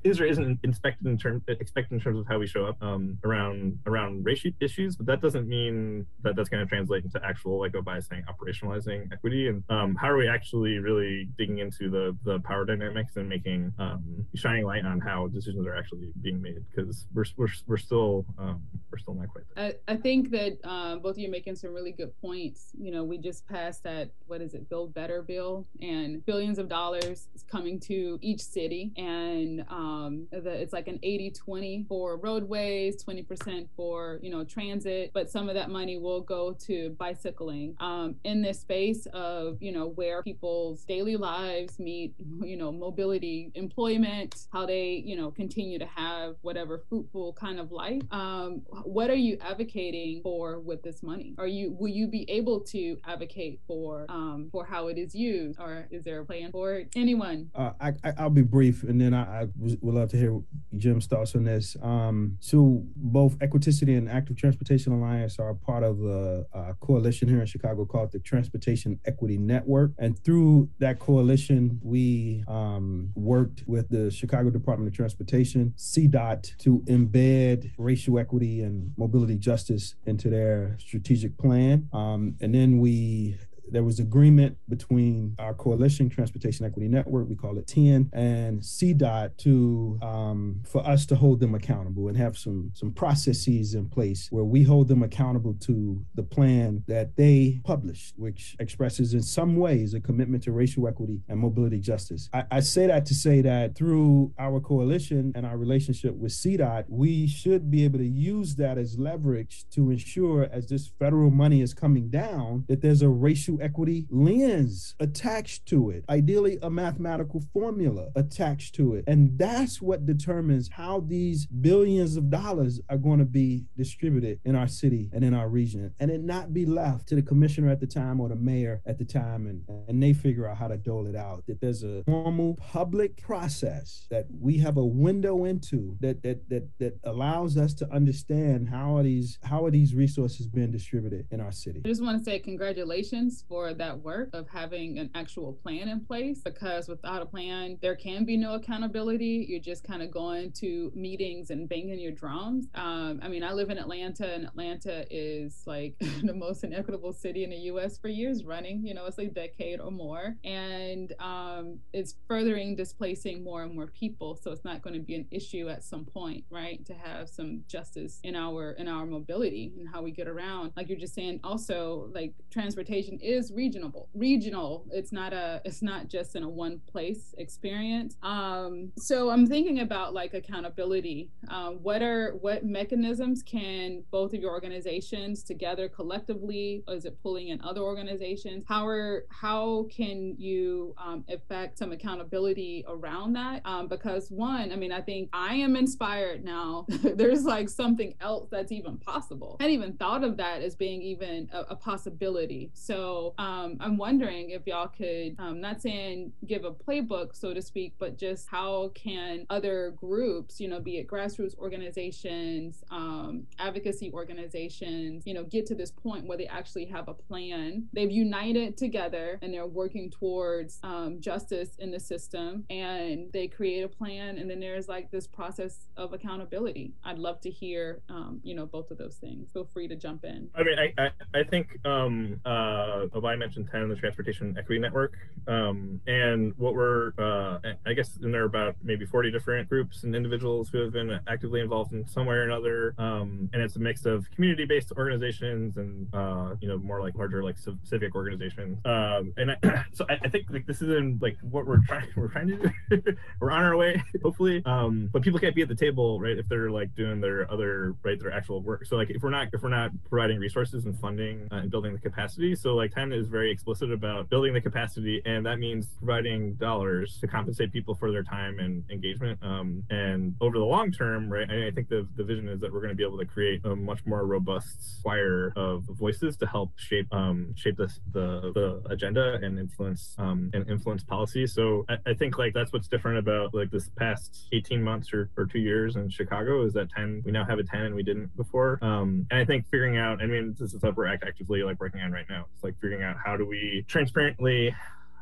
[0.03, 3.17] is or isn't inspected in terms expected in terms of how we show up um,
[3.23, 7.59] around around race issues, but that doesn't mean that that's going to translate into actual
[7.59, 12.15] like Oboi saying operationalizing equity and um, how are we actually really digging into the
[12.23, 16.63] the power dynamics and making um, shining light on how decisions are actually being made
[16.73, 19.73] because we're, we're we're still um, we're still not quite there.
[19.87, 22.71] I, I think that uh, both of you are making some really good points.
[22.79, 26.69] You know, we just passed that what is it, Build Better bill, and billions of
[26.69, 33.03] dollars is coming to each city, and um, the, it's like an 80-20 for roadways,
[33.03, 38.13] 20% for you know transit, but some of that money will go to bicycling um,
[38.23, 44.45] in this space of you know where people's daily lives meet, you know, mobility, employment,
[44.53, 48.03] how they you know continue to have whatever fruitful kind of life.
[48.11, 51.33] Um, what are you advocating for with this money?
[51.39, 55.59] Are you will you be able to advocate for um, for how it is used,
[55.59, 56.89] or is there a plan for it?
[56.95, 57.49] Anyone?
[57.55, 60.39] Uh, I, I will be brief, and then I, I, would love to hear
[60.77, 61.75] Jim's thoughts on this.
[61.87, 67.39] Um, so both Equiticity and Active Transportation Alliance are part of a, a coalition here
[67.39, 73.87] in Chicago called the Transportation Equity Network, and through that coalition, we um, worked with
[73.89, 80.75] the Chicago Department of Transportation, CDOT, to embed racial equity and mobility justice into their
[80.79, 81.87] strategic plan.
[81.93, 83.37] Um, and then we
[83.71, 89.35] there was agreement between our coalition transportation equity network we call it 10 and cdot
[89.37, 94.27] to um, for us to hold them accountable and have some some processes in place
[94.31, 99.55] where we hold them accountable to the plan that they published which expresses in some
[99.55, 102.29] ways a commitment to racial equity and mobility justice.
[102.33, 106.85] I, I say that to say that through our coalition and our relationship with cdot
[106.87, 111.61] we should be able to use that as leverage to ensure as this federal money
[111.61, 117.43] is coming down that there's a racial equity lens attached to it, ideally, a mathematical
[117.53, 119.03] formula attached to it.
[119.07, 124.55] And that's what determines how these billions of dollars are going to be distributed in
[124.55, 127.79] our city and in our region, and it not be left to the commissioner at
[127.79, 130.77] the time or the mayor at the time, and, and they figure out how to
[130.77, 131.43] dole it out.
[131.47, 136.67] That there's a formal public process that we have a window into that that that
[136.79, 141.39] that allows us to understand how are these how are these resources being distributed in
[141.39, 141.81] our city.
[141.85, 146.01] I just want to say congratulations for that work of having an actual plan in
[146.01, 149.45] place because without a plan, there can be no accountability.
[149.47, 152.67] You're just kind of going to meetings and banging your drums.
[152.75, 157.43] Um, I mean, I live in Atlanta, and Atlanta is like the most inequitable city
[157.43, 158.85] in the US for years running.
[158.85, 160.35] You know, it's like a decade or more.
[160.43, 164.35] And um, it's furthering displacing more and more people.
[164.35, 166.85] So it's not going to be an issue at some point, right?
[166.85, 170.73] To have some justice in our in our mobility and how we get around.
[170.75, 174.85] Like you're just saying, also like transportation is is regional regional.
[174.91, 178.15] It's not a it's not just in a one place experience.
[178.23, 181.29] Um so i'm thinking about like accountability.
[181.49, 187.49] Um, what are what mechanisms can both of your organizations together collectively is it pulling
[187.49, 188.65] in other organizations?
[188.67, 193.61] How are how can you um, affect some accountability around that?
[193.65, 196.85] Um, because one i mean i think i am inspired now.
[196.89, 199.57] There's like something else that's even possible.
[199.59, 202.71] I hadn't even thought of that as being even a, a possibility.
[202.73, 207.61] So um, I'm wondering if y'all could, um, not saying give a playbook, so to
[207.61, 214.11] speak, but just how can other groups, you know, be it grassroots organizations, um, advocacy
[214.13, 217.87] organizations, you know, get to this point where they actually have a plan.
[217.93, 223.83] They've united together and they're working towards um, justice in the system and they create
[223.83, 224.37] a plan.
[224.37, 226.93] And then there's like this process of accountability.
[227.03, 229.51] I'd love to hear, um, you know, both of those things.
[229.51, 230.49] Feel free to jump in.
[230.55, 234.79] I mean, I, I, I think um, uh, I mentioned 10 in the Transportation Equity
[234.79, 235.17] Network.
[235.47, 240.03] Um, and what we're, uh, I guess, and there are about maybe 40 different groups
[240.03, 242.93] and individuals who have been actively involved in some way or another.
[242.97, 247.15] Um, and it's a mix of community based organizations and, uh, you know, more like
[247.15, 248.79] larger, like civic organizations.
[248.85, 252.07] Um, and I, so I, I, think like this is in like what we're trying,
[252.15, 253.01] we're trying to do.
[253.39, 254.61] we're on our way, hopefully.
[254.65, 256.37] Um, but people can't be at the table, right?
[256.37, 258.85] If they're like doing their other, right, their actual work.
[258.85, 261.93] So like if we're not, if we're not providing resources and funding uh, and building
[261.93, 265.87] the capacity, so like 10 is very explicit about building the capacity, and that means
[265.99, 269.37] providing dollars to compensate people for their time and engagement.
[269.43, 272.73] Um, and over the long term, right, I, I think the, the vision is that
[272.73, 276.47] we're going to be able to create a much more robust choir of voices to
[276.47, 281.45] help shape um, shape the the agenda and influence um, and influence policy.
[281.45, 285.29] So I, I think like that's what's different about like this past 18 months or,
[285.37, 288.03] or two years in Chicago is that 10 we now have a 10 and we
[288.03, 288.79] didn't before.
[288.81, 292.01] Um, and I think figuring out, I mean, this is stuff we're actively like working
[292.01, 292.45] on right now.
[292.55, 294.73] It's like figuring out how do we transparently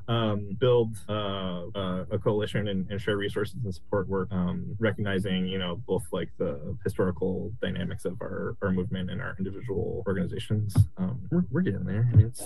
[0.08, 5.48] um, build uh, uh, a coalition and, and, share resources and support work, um, recognizing,
[5.48, 10.76] you know, both like the historical dynamics of our, our movement and our individual organizations.
[10.98, 12.08] Um, we're, we're getting there.
[12.14, 12.44] I mean, it's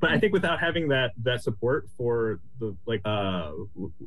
[0.00, 3.52] but I think without having that that support for the like uh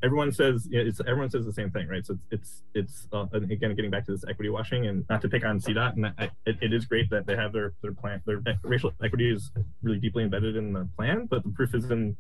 [0.04, 2.06] everyone says it's everyone says the same thing right?
[2.06, 5.30] So it's it's, it's uh, again getting back to this equity washing and not to
[5.30, 8.22] pick on CDOT and I, it, it is great that they have their their plan
[8.26, 12.16] their racial equity is really deeply embedded in the plan but the proof is in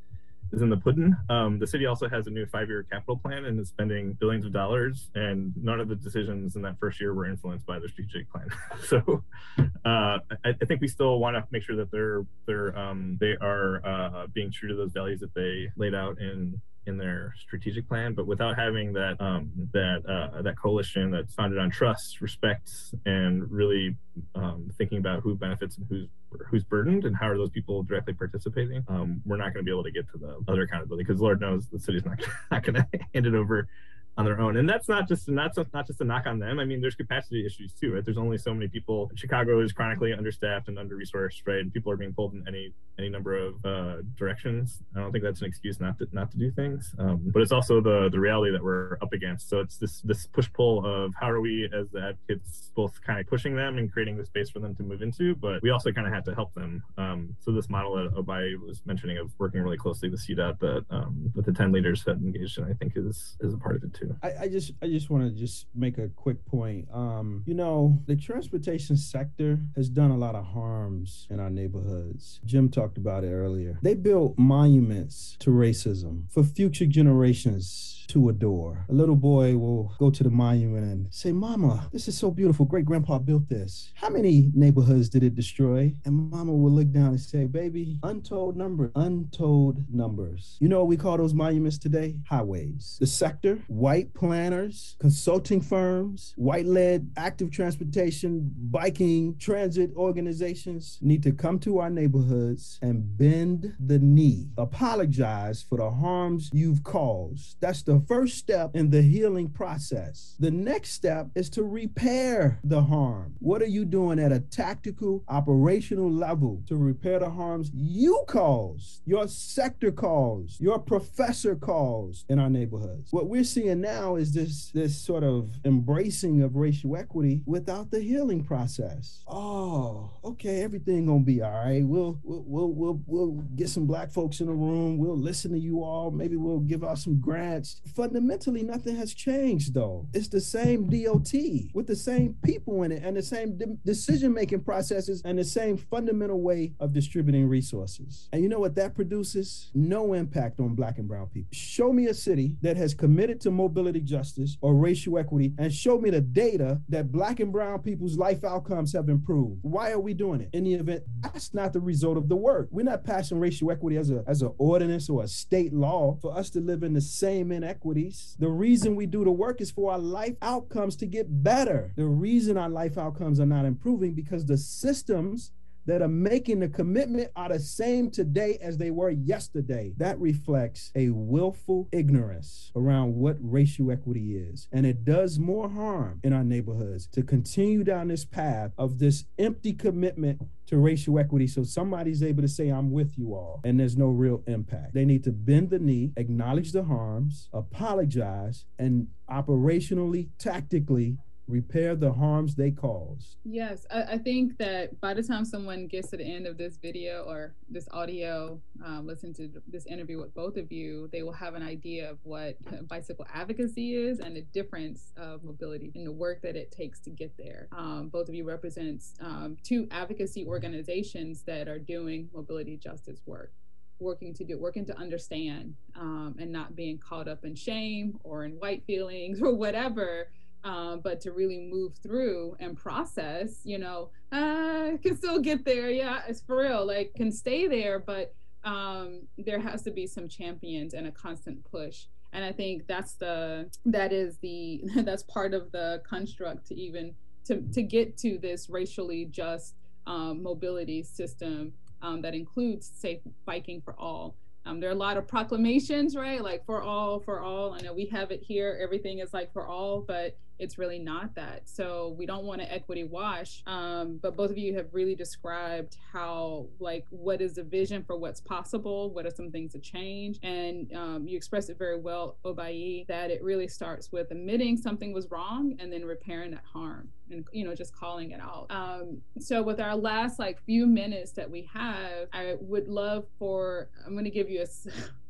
[0.53, 1.15] is in the pudding.
[1.29, 4.53] Um, the city also has a new five-year capital plan and is spending billions of
[4.53, 8.31] dollars, and none of the decisions in that first year were influenced by the strategic
[8.31, 8.47] plan.
[8.87, 9.23] so,
[9.57, 13.35] uh, I, I, think we still want to make sure that they're they're um, they
[13.41, 17.87] are uh, being true to those values that they laid out in in their strategic
[17.87, 22.71] plan, but without having that um, that uh, that coalition that's founded on trust, respect,
[23.05, 23.95] and really
[24.35, 26.07] um, thinking about who benefits and who's
[26.49, 29.71] who's burdened and how are those people directly participating, um, we're not going to be
[29.71, 32.19] able to get to the other accountability because Lord knows the city's not
[32.51, 33.67] not going to hand it over
[34.15, 34.57] on their own.
[34.57, 36.59] And that's not just not not just a knock on them.
[36.59, 38.05] I mean, there's capacity issues too, right?
[38.05, 39.11] There's only so many people.
[39.15, 41.59] Chicago is chronically understaffed and under resourced, right?
[41.59, 44.83] And people are being pulled in any any number of uh, directions.
[44.95, 46.93] I don't think that's an excuse not to not to do things.
[46.99, 49.49] Um, but it's also the the reality that we're up against.
[49.49, 53.19] So it's this this push pull of how are we as the advocates both kind
[53.19, 55.91] of pushing them and creating the space for them to move into, but we also
[55.91, 56.83] kind of have to help them.
[56.97, 60.85] Um, so this model that Oboi was mentioning of working really closely with CDOT that
[60.91, 63.83] um, that the 10 leaders have engaged in, I think is is a part of
[63.83, 66.87] it too I, I just I just want to just make a quick point.
[66.93, 72.39] Um, you know, the transportation sector has done a lot of harms in our neighborhoods.
[72.45, 73.79] Jim talked about it earlier.
[73.81, 78.85] They built monuments to racism for future generations to adore.
[78.89, 82.65] A little boy will go to the monument and say, Mama, this is so beautiful.
[82.65, 83.91] Great grandpa built this.
[83.95, 85.93] How many neighborhoods did it destroy?
[86.05, 90.57] And mama will look down and say, Baby, untold numbers, untold numbers.
[90.59, 92.15] You know what we call those monuments today?
[92.27, 92.97] Highways.
[92.99, 101.31] The sector, white planners, consulting firms, white led active transportation, biking, transit organizations need to
[101.31, 107.57] come to our neighborhoods and bend the knee, apologize for the harms you've caused.
[107.59, 110.35] That's the first step in the healing process.
[110.39, 113.35] The next step is to repair the harm.
[113.39, 119.01] What are you doing at a tactical, operational level to repair the harms you caused,
[119.05, 123.11] your sector caused, your professor caused in our neighborhoods?
[123.11, 127.99] What we're seeing now is this, this sort of embracing of racial equity without the
[127.99, 129.23] healing process.
[129.27, 131.85] Oh, okay, everything gonna be all right.
[131.85, 134.97] We'll we'll we'll we'll, we'll get some black folks in the room.
[134.97, 136.11] We'll listen to you all.
[136.11, 140.07] Maybe we'll give out some grants fundamentally nothing has changed though.
[140.13, 141.33] It's the same DOT
[141.73, 145.43] with the same people in it and the same de- decision making processes and the
[145.43, 148.29] same fundamental way of distributing resources.
[148.31, 149.71] And you know what that produces?
[149.73, 151.49] No impact on black and brown people.
[151.53, 155.99] Show me a city that has committed to mobility justice or racial equity and show
[155.99, 159.59] me the data that black and brown people's life outcomes have improved.
[159.61, 160.49] Why are we doing it?
[160.53, 162.69] In the event that's not the result of the work.
[162.71, 166.35] We're not passing racial equity as a as an ordinance or a state law for
[166.37, 168.35] us to live in the same inequity inequities.
[168.39, 171.91] The reason we do the work is for our life outcomes to get better.
[171.95, 175.51] The reason our life outcomes are not improving because the systems
[175.85, 179.93] that are making the commitment are the same today as they were yesterday.
[179.97, 184.67] That reflects a willful ignorance around what racial equity is.
[184.71, 189.25] And it does more harm in our neighborhoods to continue down this path of this
[189.37, 193.79] empty commitment to racial equity so somebody's able to say, I'm with you all, and
[193.79, 194.93] there's no real impact.
[194.93, 201.17] They need to bend the knee, acknowledge the harms, apologize, and operationally, tactically
[201.47, 203.37] repair the harms they caused.
[203.43, 206.77] Yes, I, I, think that by the time someone gets to the end of this
[206.77, 211.33] video or this audio, um, listen to this interview with both of you, they will
[211.33, 216.11] have an idea of what bicycle advocacy is and the difference of mobility and the
[216.11, 217.67] work that it takes to get there.
[217.73, 223.51] Um, both of you represent um, two advocacy organizations that are doing mobility justice work
[223.99, 228.43] working to do working to understand um, and not being caught up in shame or
[228.43, 230.27] in white feelings or whatever
[230.63, 235.89] um, but to really move through and process, you know, I can still get there.
[235.89, 236.85] Yeah, it's for real.
[236.85, 238.33] Like, can stay there, but
[238.63, 242.05] um, there has to be some champions and a constant push.
[242.31, 247.13] And I think that's the that is the that's part of the construct to even
[247.45, 249.75] to to get to this racially just
[250.07, 254.35] um, mobility system um, that includes safe biking for all.
[254.65, 256.41] Um, there are a lot of proclamations, right?
[256.41, 257.73] Like for all, for all.
[257.73, 258.79] I know we have it here.
[258.81, 261.63] Everything is like for all, but it's really not that.
[261.65, 263.63] So we don't want to equity wash.
[263.67, 268.15] Um, but both of you have really described how, like, what is the vision for
[268.17, 269.11] what's possible?
[269.11, 270.39] What are some things to change?
[270.43, 275.13] And um, you expressed it very well, Oboi, that it really starts with admitting something
[275.13, 279.21] was wrong and then repairing that harm and you know just calling it out um,
[279.39, 284.13] so with our last like few minutes that we have i would love for i'm
[284.13, 284.63] going to give you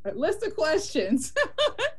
[0.04, 1.32] a, a list of questions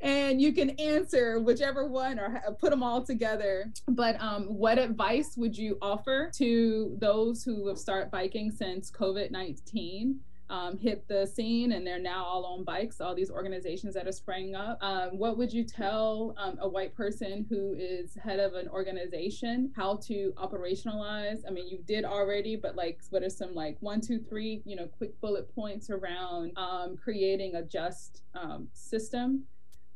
[0.00, 3.72] and you can answer whichever one or put them all together.
[3.88, 9.30] But um, what advice would you offer to those who have started biking since COVID
[9.30, 10.20] 19?
[10.50, 14.12] Um, hit the scene and they're now all on bikes, all these organizations that are
[14.12, 14.78] spraying up.
[14.80, 19.72] Um, what would you tell um, a white person who is head of an organization
[19.76, 21.40] how to operationalize?
[21.46, 24.74] I mean, you did already, but like, what are some like one, two, three, you
[24.74, 29.44] know, quick bullet points around um, creating a just um, system?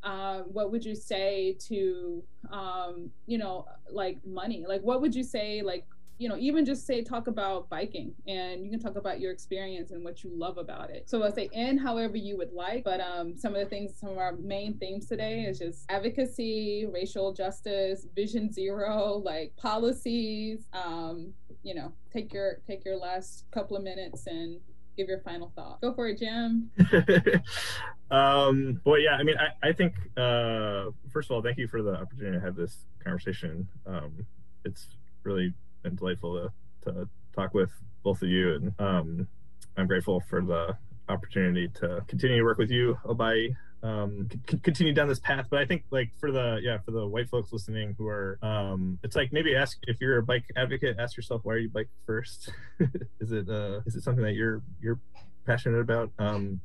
[0.03, 5.23] um, what would you say to um, you know like money like what would you
[5.23, 5.85] say like
[6.23, 9.91] you know even just say talk about biking and you can talk about your experience
[9.91, 13.01] and what you love about it so i'll say in however you would like but
[13.01, 17.33] um, some of the things some of our main themes today is just advocacy racial
[17.33, 23.83] justice vision zero like policies um, you know take your take your last couple of
[23.83, 24.61] minutes and
[24.95, 25.81] give your final thought.
[25.81, 26.69] Go for it, Jim.
[28.11, 31.81] um, well, yeah, I mean, I, I think, uh, first of all, thank you for
[31.81, 33.67] the opportunity to have this conversation.
[33.87, 34.27] Um,
[34.65, 34.89] it's
[35.23, 35.51] really
[35.83, 36.49] been delightful
[36.83, 37.71] to, to talk with
[38.03, 38.55] both of you.
[38.55, 39.27] And um,
[39.77, 40.77] I'm grateful for the
[41.09, 45.59] opportunity to continue to work with you, Oboi um c- continue down this path but
[45.59, 49.15] i think like for the yeah for the white folks listening who are um it's
[49.15, 52.49] like maybe ask if you're a bike advocate ask yourself why are you bike first
[53.19, 54.99] is it uh is it something that you're you're
[55.45, 56.61] passionate about um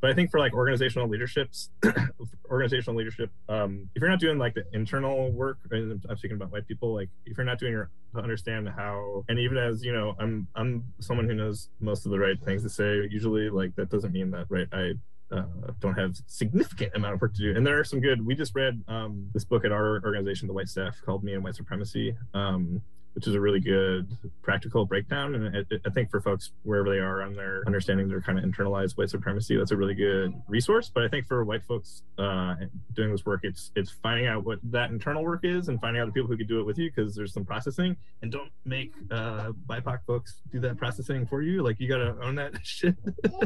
[0.00, 1.70] but i think for like organizational leaderships
[2.50, 6.66] organizational leadership um if you're not doing like the internal work i'm speaking about white
[6.66, 10.16] people like if you're not doing your to understand how and even as you know
[10.18, 13.88] i'm i'm someone who knows most of the right things to say usually like that
[13.88, 14.92] doesn't mean that right i
[15.32, 15.44] uh,
[15.80, 17.56] don't have significant amount of work to do.
[17.56, 18.24] And there are some good.
[18.24, 21.44] We just read um, this book at our organization, the White Staff, called "Me and
[21.44, 22.82] White Supremacy," um,
[23.14, 25.34] which is a really good practical breakdown.
[25.34, 28.44] And I, I, think for folks wherever they are on their understanding their kind of
[28.44, 30.90] internalized white supremacy, that's a really good resource.
[30.92, 32.54] But I think for white folks uh,
[32.94, 36.06] doing this work, it's it's finding out what that internal work is and finding out
[36.06, 37.96] the people who can do it with you because there's some processing.
[38.22, 41.62] And don't make uh, BIPOC folks do that processing for you.
[41.62, 42.96] Like you got to own that shit.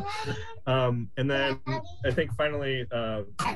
[0.66, 1.60] um, and then
[2.04, 2.86] I think finally.
[2.92, 3.22] Uh,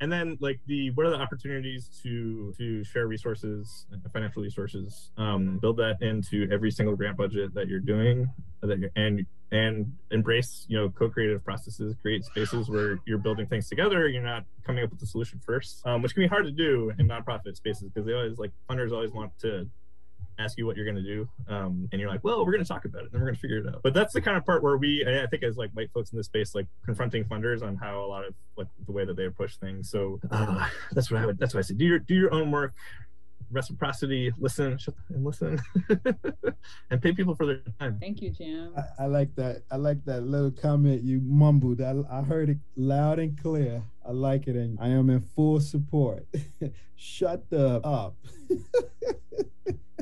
[0.00, 5.58] and then like the what are the opportunities to to share resources financial resources um,
[5.58, 8.28] build that into every single grant budget that you're doing
[8.62, 13.68] that you're, and and embrace you know co-creative processes create spaces where you're building things
[13.68, 16.50] together you're not coming up with the solution first um, which can be hard to
[16.50, 19.68] do in nonprofit spaces because they always like funders always want to
[20.38, 22.68] ask you what you're going to do um, and you're like well we're going to
[22.68, 23.80] talk about it and we're going to figure it out.
[23.82, 26.18] But that's the kind of part where we i think as like white folks in
[26.18, 29.24] this space like confronting funders on how a lot of like the way that they
[29.24, 32.14] approach things so uh, that's what i would that's what i say do your do
[32.14, 32.74] your own work
[33.50, 34.78] reciprocity listen
[35.08, 35.60] and listen
[36.90, 37.98] and pay people for their time.
[38.00, 38.72] Thank you jim.
[38.76, 41.80] I, I, like that i like that little comment you mumbled.
[41.80, 43.82] I, I heard it loud and clear.
[44.06, 46.26] I like it and i am in full support.
[46.96, 48.16] Shut the up.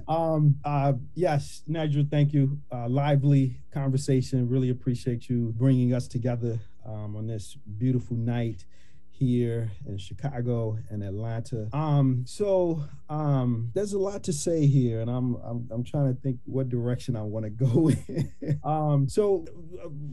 [0.06, 2.58] Um uh yes nigel thank you.
[2.70, 4.46] Uh lively conversation.
[4.50, 8.66] Really appreciate you bringing us together um on this beautiful night
[9.16, 11.68] here in Chicago and Atlanta.
[11.72, 16.20] Um, so um, there's a lot to say here, and I'm I'm, I'm trying to
[16.20, 18.60] think what direction I want to go in.
[18.64, 19.44] um, so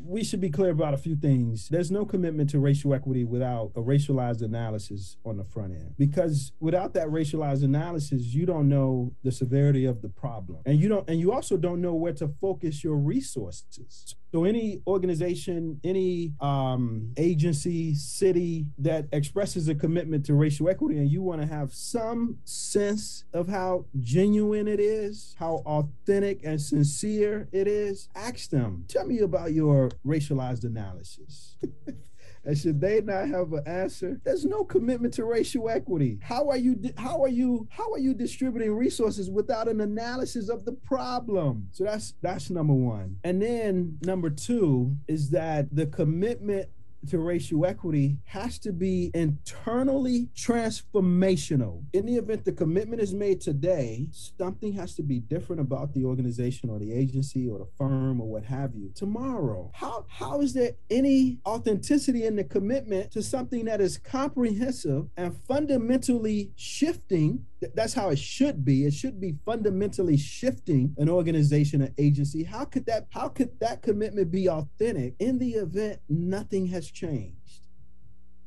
[0.06, 1.68] we should be clear about a few things.
[1.70, 6.52] There's no commitment to racial equity without a racialized analysis on the front end, because
[6.60, 11.10] without that racialized analysis, you don't know the severity of the problem, and you don't,
[11.10, 14.16] and you also don't know where to focus your resources.
[14.32, 21.12] So any organization, any um, agency, city that expresses a commitment to racial equity, and
[21.12, 27.50] you want to have some sense of how genuine it is, how authentic and sincere
[27.52, 28.86] it is, ask them.
[28.88, 31.58] Tell me about your racialized analysis.
[32.44, 36.20] and should they not have an answer there's no commitment to racial equity.
[36.22, 40.66] How are you how are you how are you distributing resources without an analysis of
[40.66, 41.68] the problem?
[41.72, 43.18] So that's that's number one.
[43.24, 46.70] And then number two is that the commitment
[47.10, 51.84] to racial equity has to be internally transformational.
[51.93, 56.06] In the event the commitment is made today, something has to be different about the
[56.06, 59.72] organization or the agency or the firm or what have you tomorrow.
[59.74, 65.36] How how is there any authenticity in the commitment to something that is comprehensive and
[65.47, 67.45] fundamentally shifting
[67.76, 68.86] that's how it should be.
[68.86, 72.43] It should be fundamentally shifting an organization, an agency.
[72.43, 77.68] How could that how could that commitment be authentic in the event nothing has changed?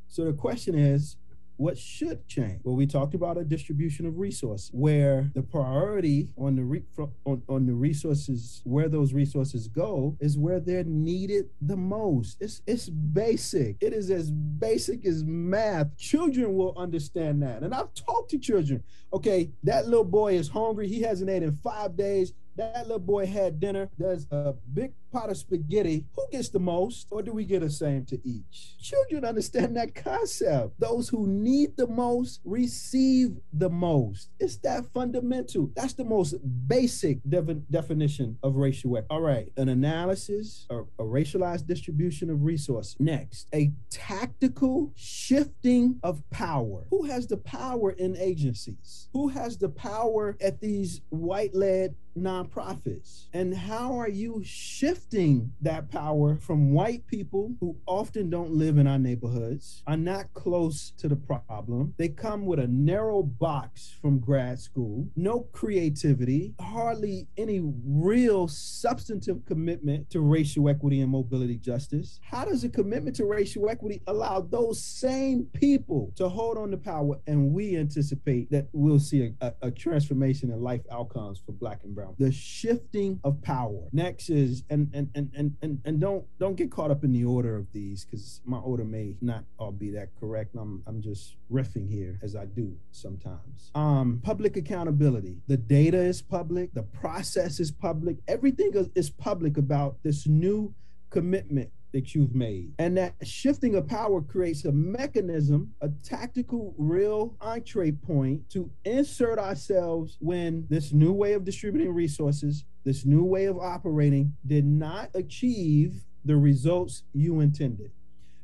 [0.08, 1.16] So the question is,
[1.57, 2.61] what should change?
[2.64, 6.84] Well, we talked about a distribution of resources where the priority on the re-
[7.24, 12.38] on, on the resources where those resources go is where they're needed the most.
[12.40, 13.76] It's it's basic.
[13.80, 15.96] It is as basic as math.
[15.96, 17.62] Children will understand that.
[17.62, 18.82] And I've talked to children.
[19.12, 20.88] Okay, that little boy is hungry.
[20.88, 22.32] He hasn't ate in five days.
[22.57, 23.90] That little boy had dinner.
[23.98, 26.05] There's a big pot of spaghetti.
[26.14, 28.76] Who gets the most, or do we get the same to each?
[28.80, 30.78] Children understand that concept.
[30.78, 34.30] Those who need the most receive the most.
[34.38, 35.70] It's that fundamental.
[35.74, 36.34] That's the most
[36.68, 39.07] basic de- definition of racial equity.
[39.11, 42.96] All right, an analysis, a, a racialized distribution of resources.
[42.98, 46.86] Next, a tactical shifting of power.
[46.90, 49.09] Who has the power in agencies?
[49.12, 53.26] Who has the power at these white led nonprofits?
[53.32, 58.86] And how are you shifting that power from white people who often don't live in
[58.86, 61.94] our neighborhoods, are not close to the problem?
[61.96, 69.44] They come with a narrow box from grad school, no creativity, hardly any real substantive
[69.46, 72.20] commitment to racial equity and mobility justice.
[72.22, 76.76] How does a commitment to racial equity allow those same people to hold on to
[76.76, 77.18] power?
[77.26, 81.80] And we anticipate that we'll see a, a, a transformation in life outcomes for Black
[81.84, 82.03] and Brown.
[82.18, 83.88] The shifting of power.
[83.92, 87.24] Next is and and and and and, and don't don't get caught up in the
[87.24, 90.55] order of these because my order may not all be that correct.
[90.57, 93.70] I'm I'm just riffing here as I do sometimes.
[93.74, 95.38] Um, public accountability.
[95.46, 96.74] The data is public.
[96.74, 98.16] The process is public.
[98.28, 100.74] Everything is, is public about this new
[101.11, 102.72] commitment that you've made.
[102.80, 109.38] And that shifting of power creates a mechanism, a tactical, real entree point to insert
[109.38, 115.09] ourselves when this new way of distributing resources, this new way of operating did not
[115.14, 117.92] achieve the results you intended.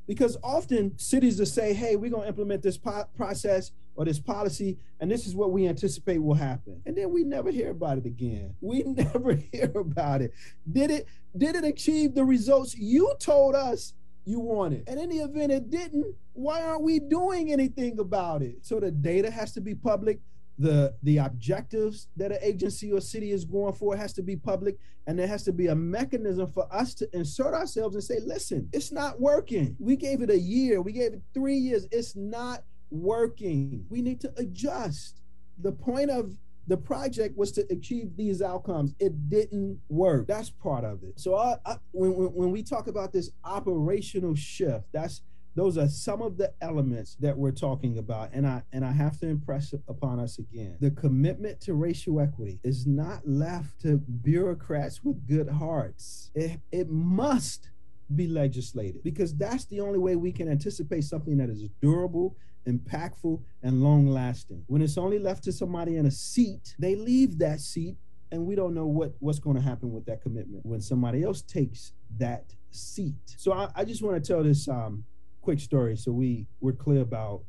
[0.07, 4.18] Because often cities will say, hey, we're going to implement this po- process or this
[4.18, 6.80] policy, and this is what we anticipate will happen.
[6.86, 8.55] And then we never hear about it again.
[8.61, 10.32] We never hear about it.
[10.70, 14.84] Did it did it achieve the results you told us you wanted?
[14.88, 18.64] And in the event it didn't, why aren't we doing anything about it?
[18.64, 20.20] So the data has to be public.
[20.59, 24.76] The the objectives that an agency or city is going for has to be public,
[25.07, 28.68] and there has to be a mechanism for us to insert ourselves and say, listen,
[28.70, 29.74] it's not working.
[29.78, 33.84] We gave it a year, we gave it three years, it's not working.
[33.88, 35.22] We need to adjust.
[35.59, 36.36] The point of
[36.66, 38.95] the project was to achieve these outcomes.
[38.99, 40.26] It didn't work.
[40.26, 41.18] That's part of it.
[41.18, 45.22] So I, I, when, when, when we talk about this operational shift, that's
[45.57, 49.18] those are some of the elements that we're talking about and i and i have
[49.18, 55.03] to impress upon us again the commitment to racial equity is not left to bureaucrats
[55.03, 57.70] with good hearts it, it must
[58.14, 62.36] be legislated because that's the only way we can anticipate something that is durable
[62.66, 64.62] impactful, and long lasting.
[64.66, 67.96] When it's only left to somebody in a seat, they leave that seat
[68.32, 71.42] and we don't know what, what's going to happen with that commitment when somebody else
[71.42, 73.34] takes that seat.
[73.36, 75.04] So I, I just want to tell this um,
[75.40, 77.42] quick story so we, we're clear about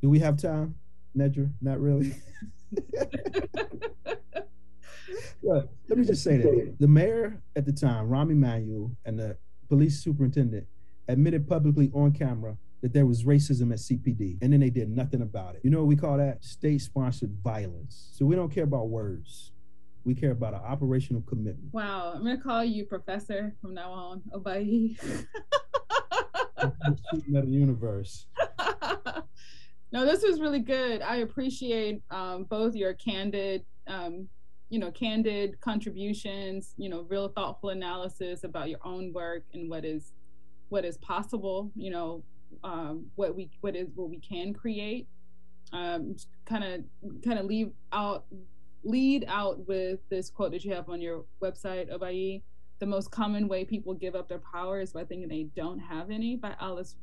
[0.00, 0.76] do we have time,
[1.16, 1.50] Nedra?
[1.60, 2.14] Not really.
[5.42, 9.36] let me just say that the mayor at the time, Rahm Emanuel, and the
[9.68, 10.66] police superintendent
[11.08, 15.22] admitted publicly on camera that there was racism at CPD, and then they did nothing
[15.22, 15.60] about it.
[15.64, 16.44] You know what we call that?
[16.44, 18.10] State sponsored violence.
[18.12, 19.52] So we don't care about words.
[20.04, 21.72] We care about an operational commitment.
[21.72, 24.96] Wow, I'm gonna call you professor from now on, Oboi.
[26.56, 28.26] the universe.
[29.92, 31.02] no, this was really good.
[31.02, 34.28] I appreciate um, both your candid, um,
[34.70, 36.74] you know, candid contributions.
[36.76, 40.12] You know, real thoughtful analysis about your own work and what is
[40.68, 41.70] what is possible.
[41.74, 42.22] You know,
[42.64, 45.06] um, what we what is what we can create.
[45.70, 46.16] Kind
[46.48, 46.84] of
[47.22, 48.24] kind of leave out
[48.84, 52.42] lead out with this quote that you have on your website, Oboi.
[52.78, 56.10] The most common way people give up their power is by thinking they don't have
[56.10, 56.36] any.
[56.36, 56.94] By Alice,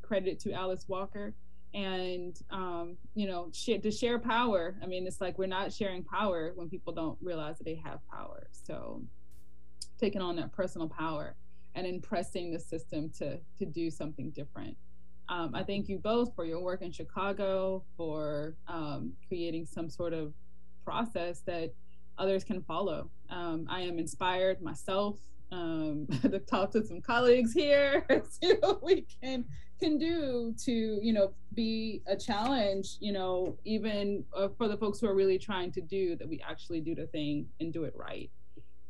[0.00, 1.34] credit to Alice Walker.
[1.74, 4.76] And um, you know, to share power.
[4.82, 7.98] I mean, it's like we're not sharing power when people don't realize that they have
[8.10, 8.46] power.
[8.52, 9.02] So,
[9.98, 11.34] taking on that personal power
[11.74, 14.76] and in pressing the system to to do something different.
[15.28, 20.12] Um, I thank you both for your work in Chicago, for um, creating some sort
[20.12, 20.34] of
[20.84, 21.72] process that
[22.18, 23.10] others can follow.
[23.30, 25.18] Um, I am inspired myself
[25.50, 29.44] um, to talk to some colleagues here, see what we can
[29.80, 32.96] can do to you know be a challenge.
[33.00, 36.40] You know, even uh, for the folks who are really trying to do that, we
[36.46, 38.30] actually do the thing and do it right.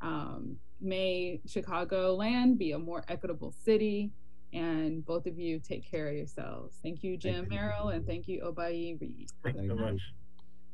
[0.00, 4.12] Um, may Chicago land be a more equitable city.
[4.52, 6.76] And both of you take care of yourselves.
[6.82, 7.58] Thank you, Jim Thank you.
[7.58, 9.30] Merrell, and thank you, Oboi Reed.
[9.42, 10.00] Thank you so much.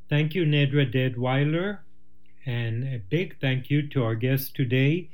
[0.09, 1.79] Thank you, Nedra Deadwyler.
[2.45, 5.11] And a big thank you to our guest today,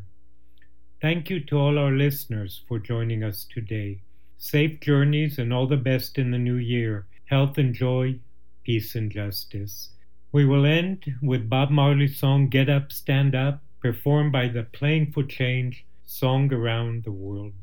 [1.01, 4.01] Thank you to all our listeners for joining us today.
[4.37, 7.07] Safe journeys and all the best in the new year.
[7.27, 8.19] Health and joy,
[8.65, 9.91] peace and justice.
[10.33, 15.13] We will end with Bob Marley's song Get Up, Stand Up, performed by the Playing
[15.13, 17.53] for Change Song Around the World.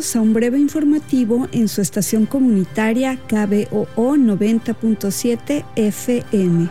[0.00, 6.70] a un breve informativo en su estación comunitaria KBOO 90.7 FM.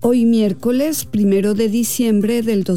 [0.00, 2.76] Hoy miércoles, primero de diciembre del 2020,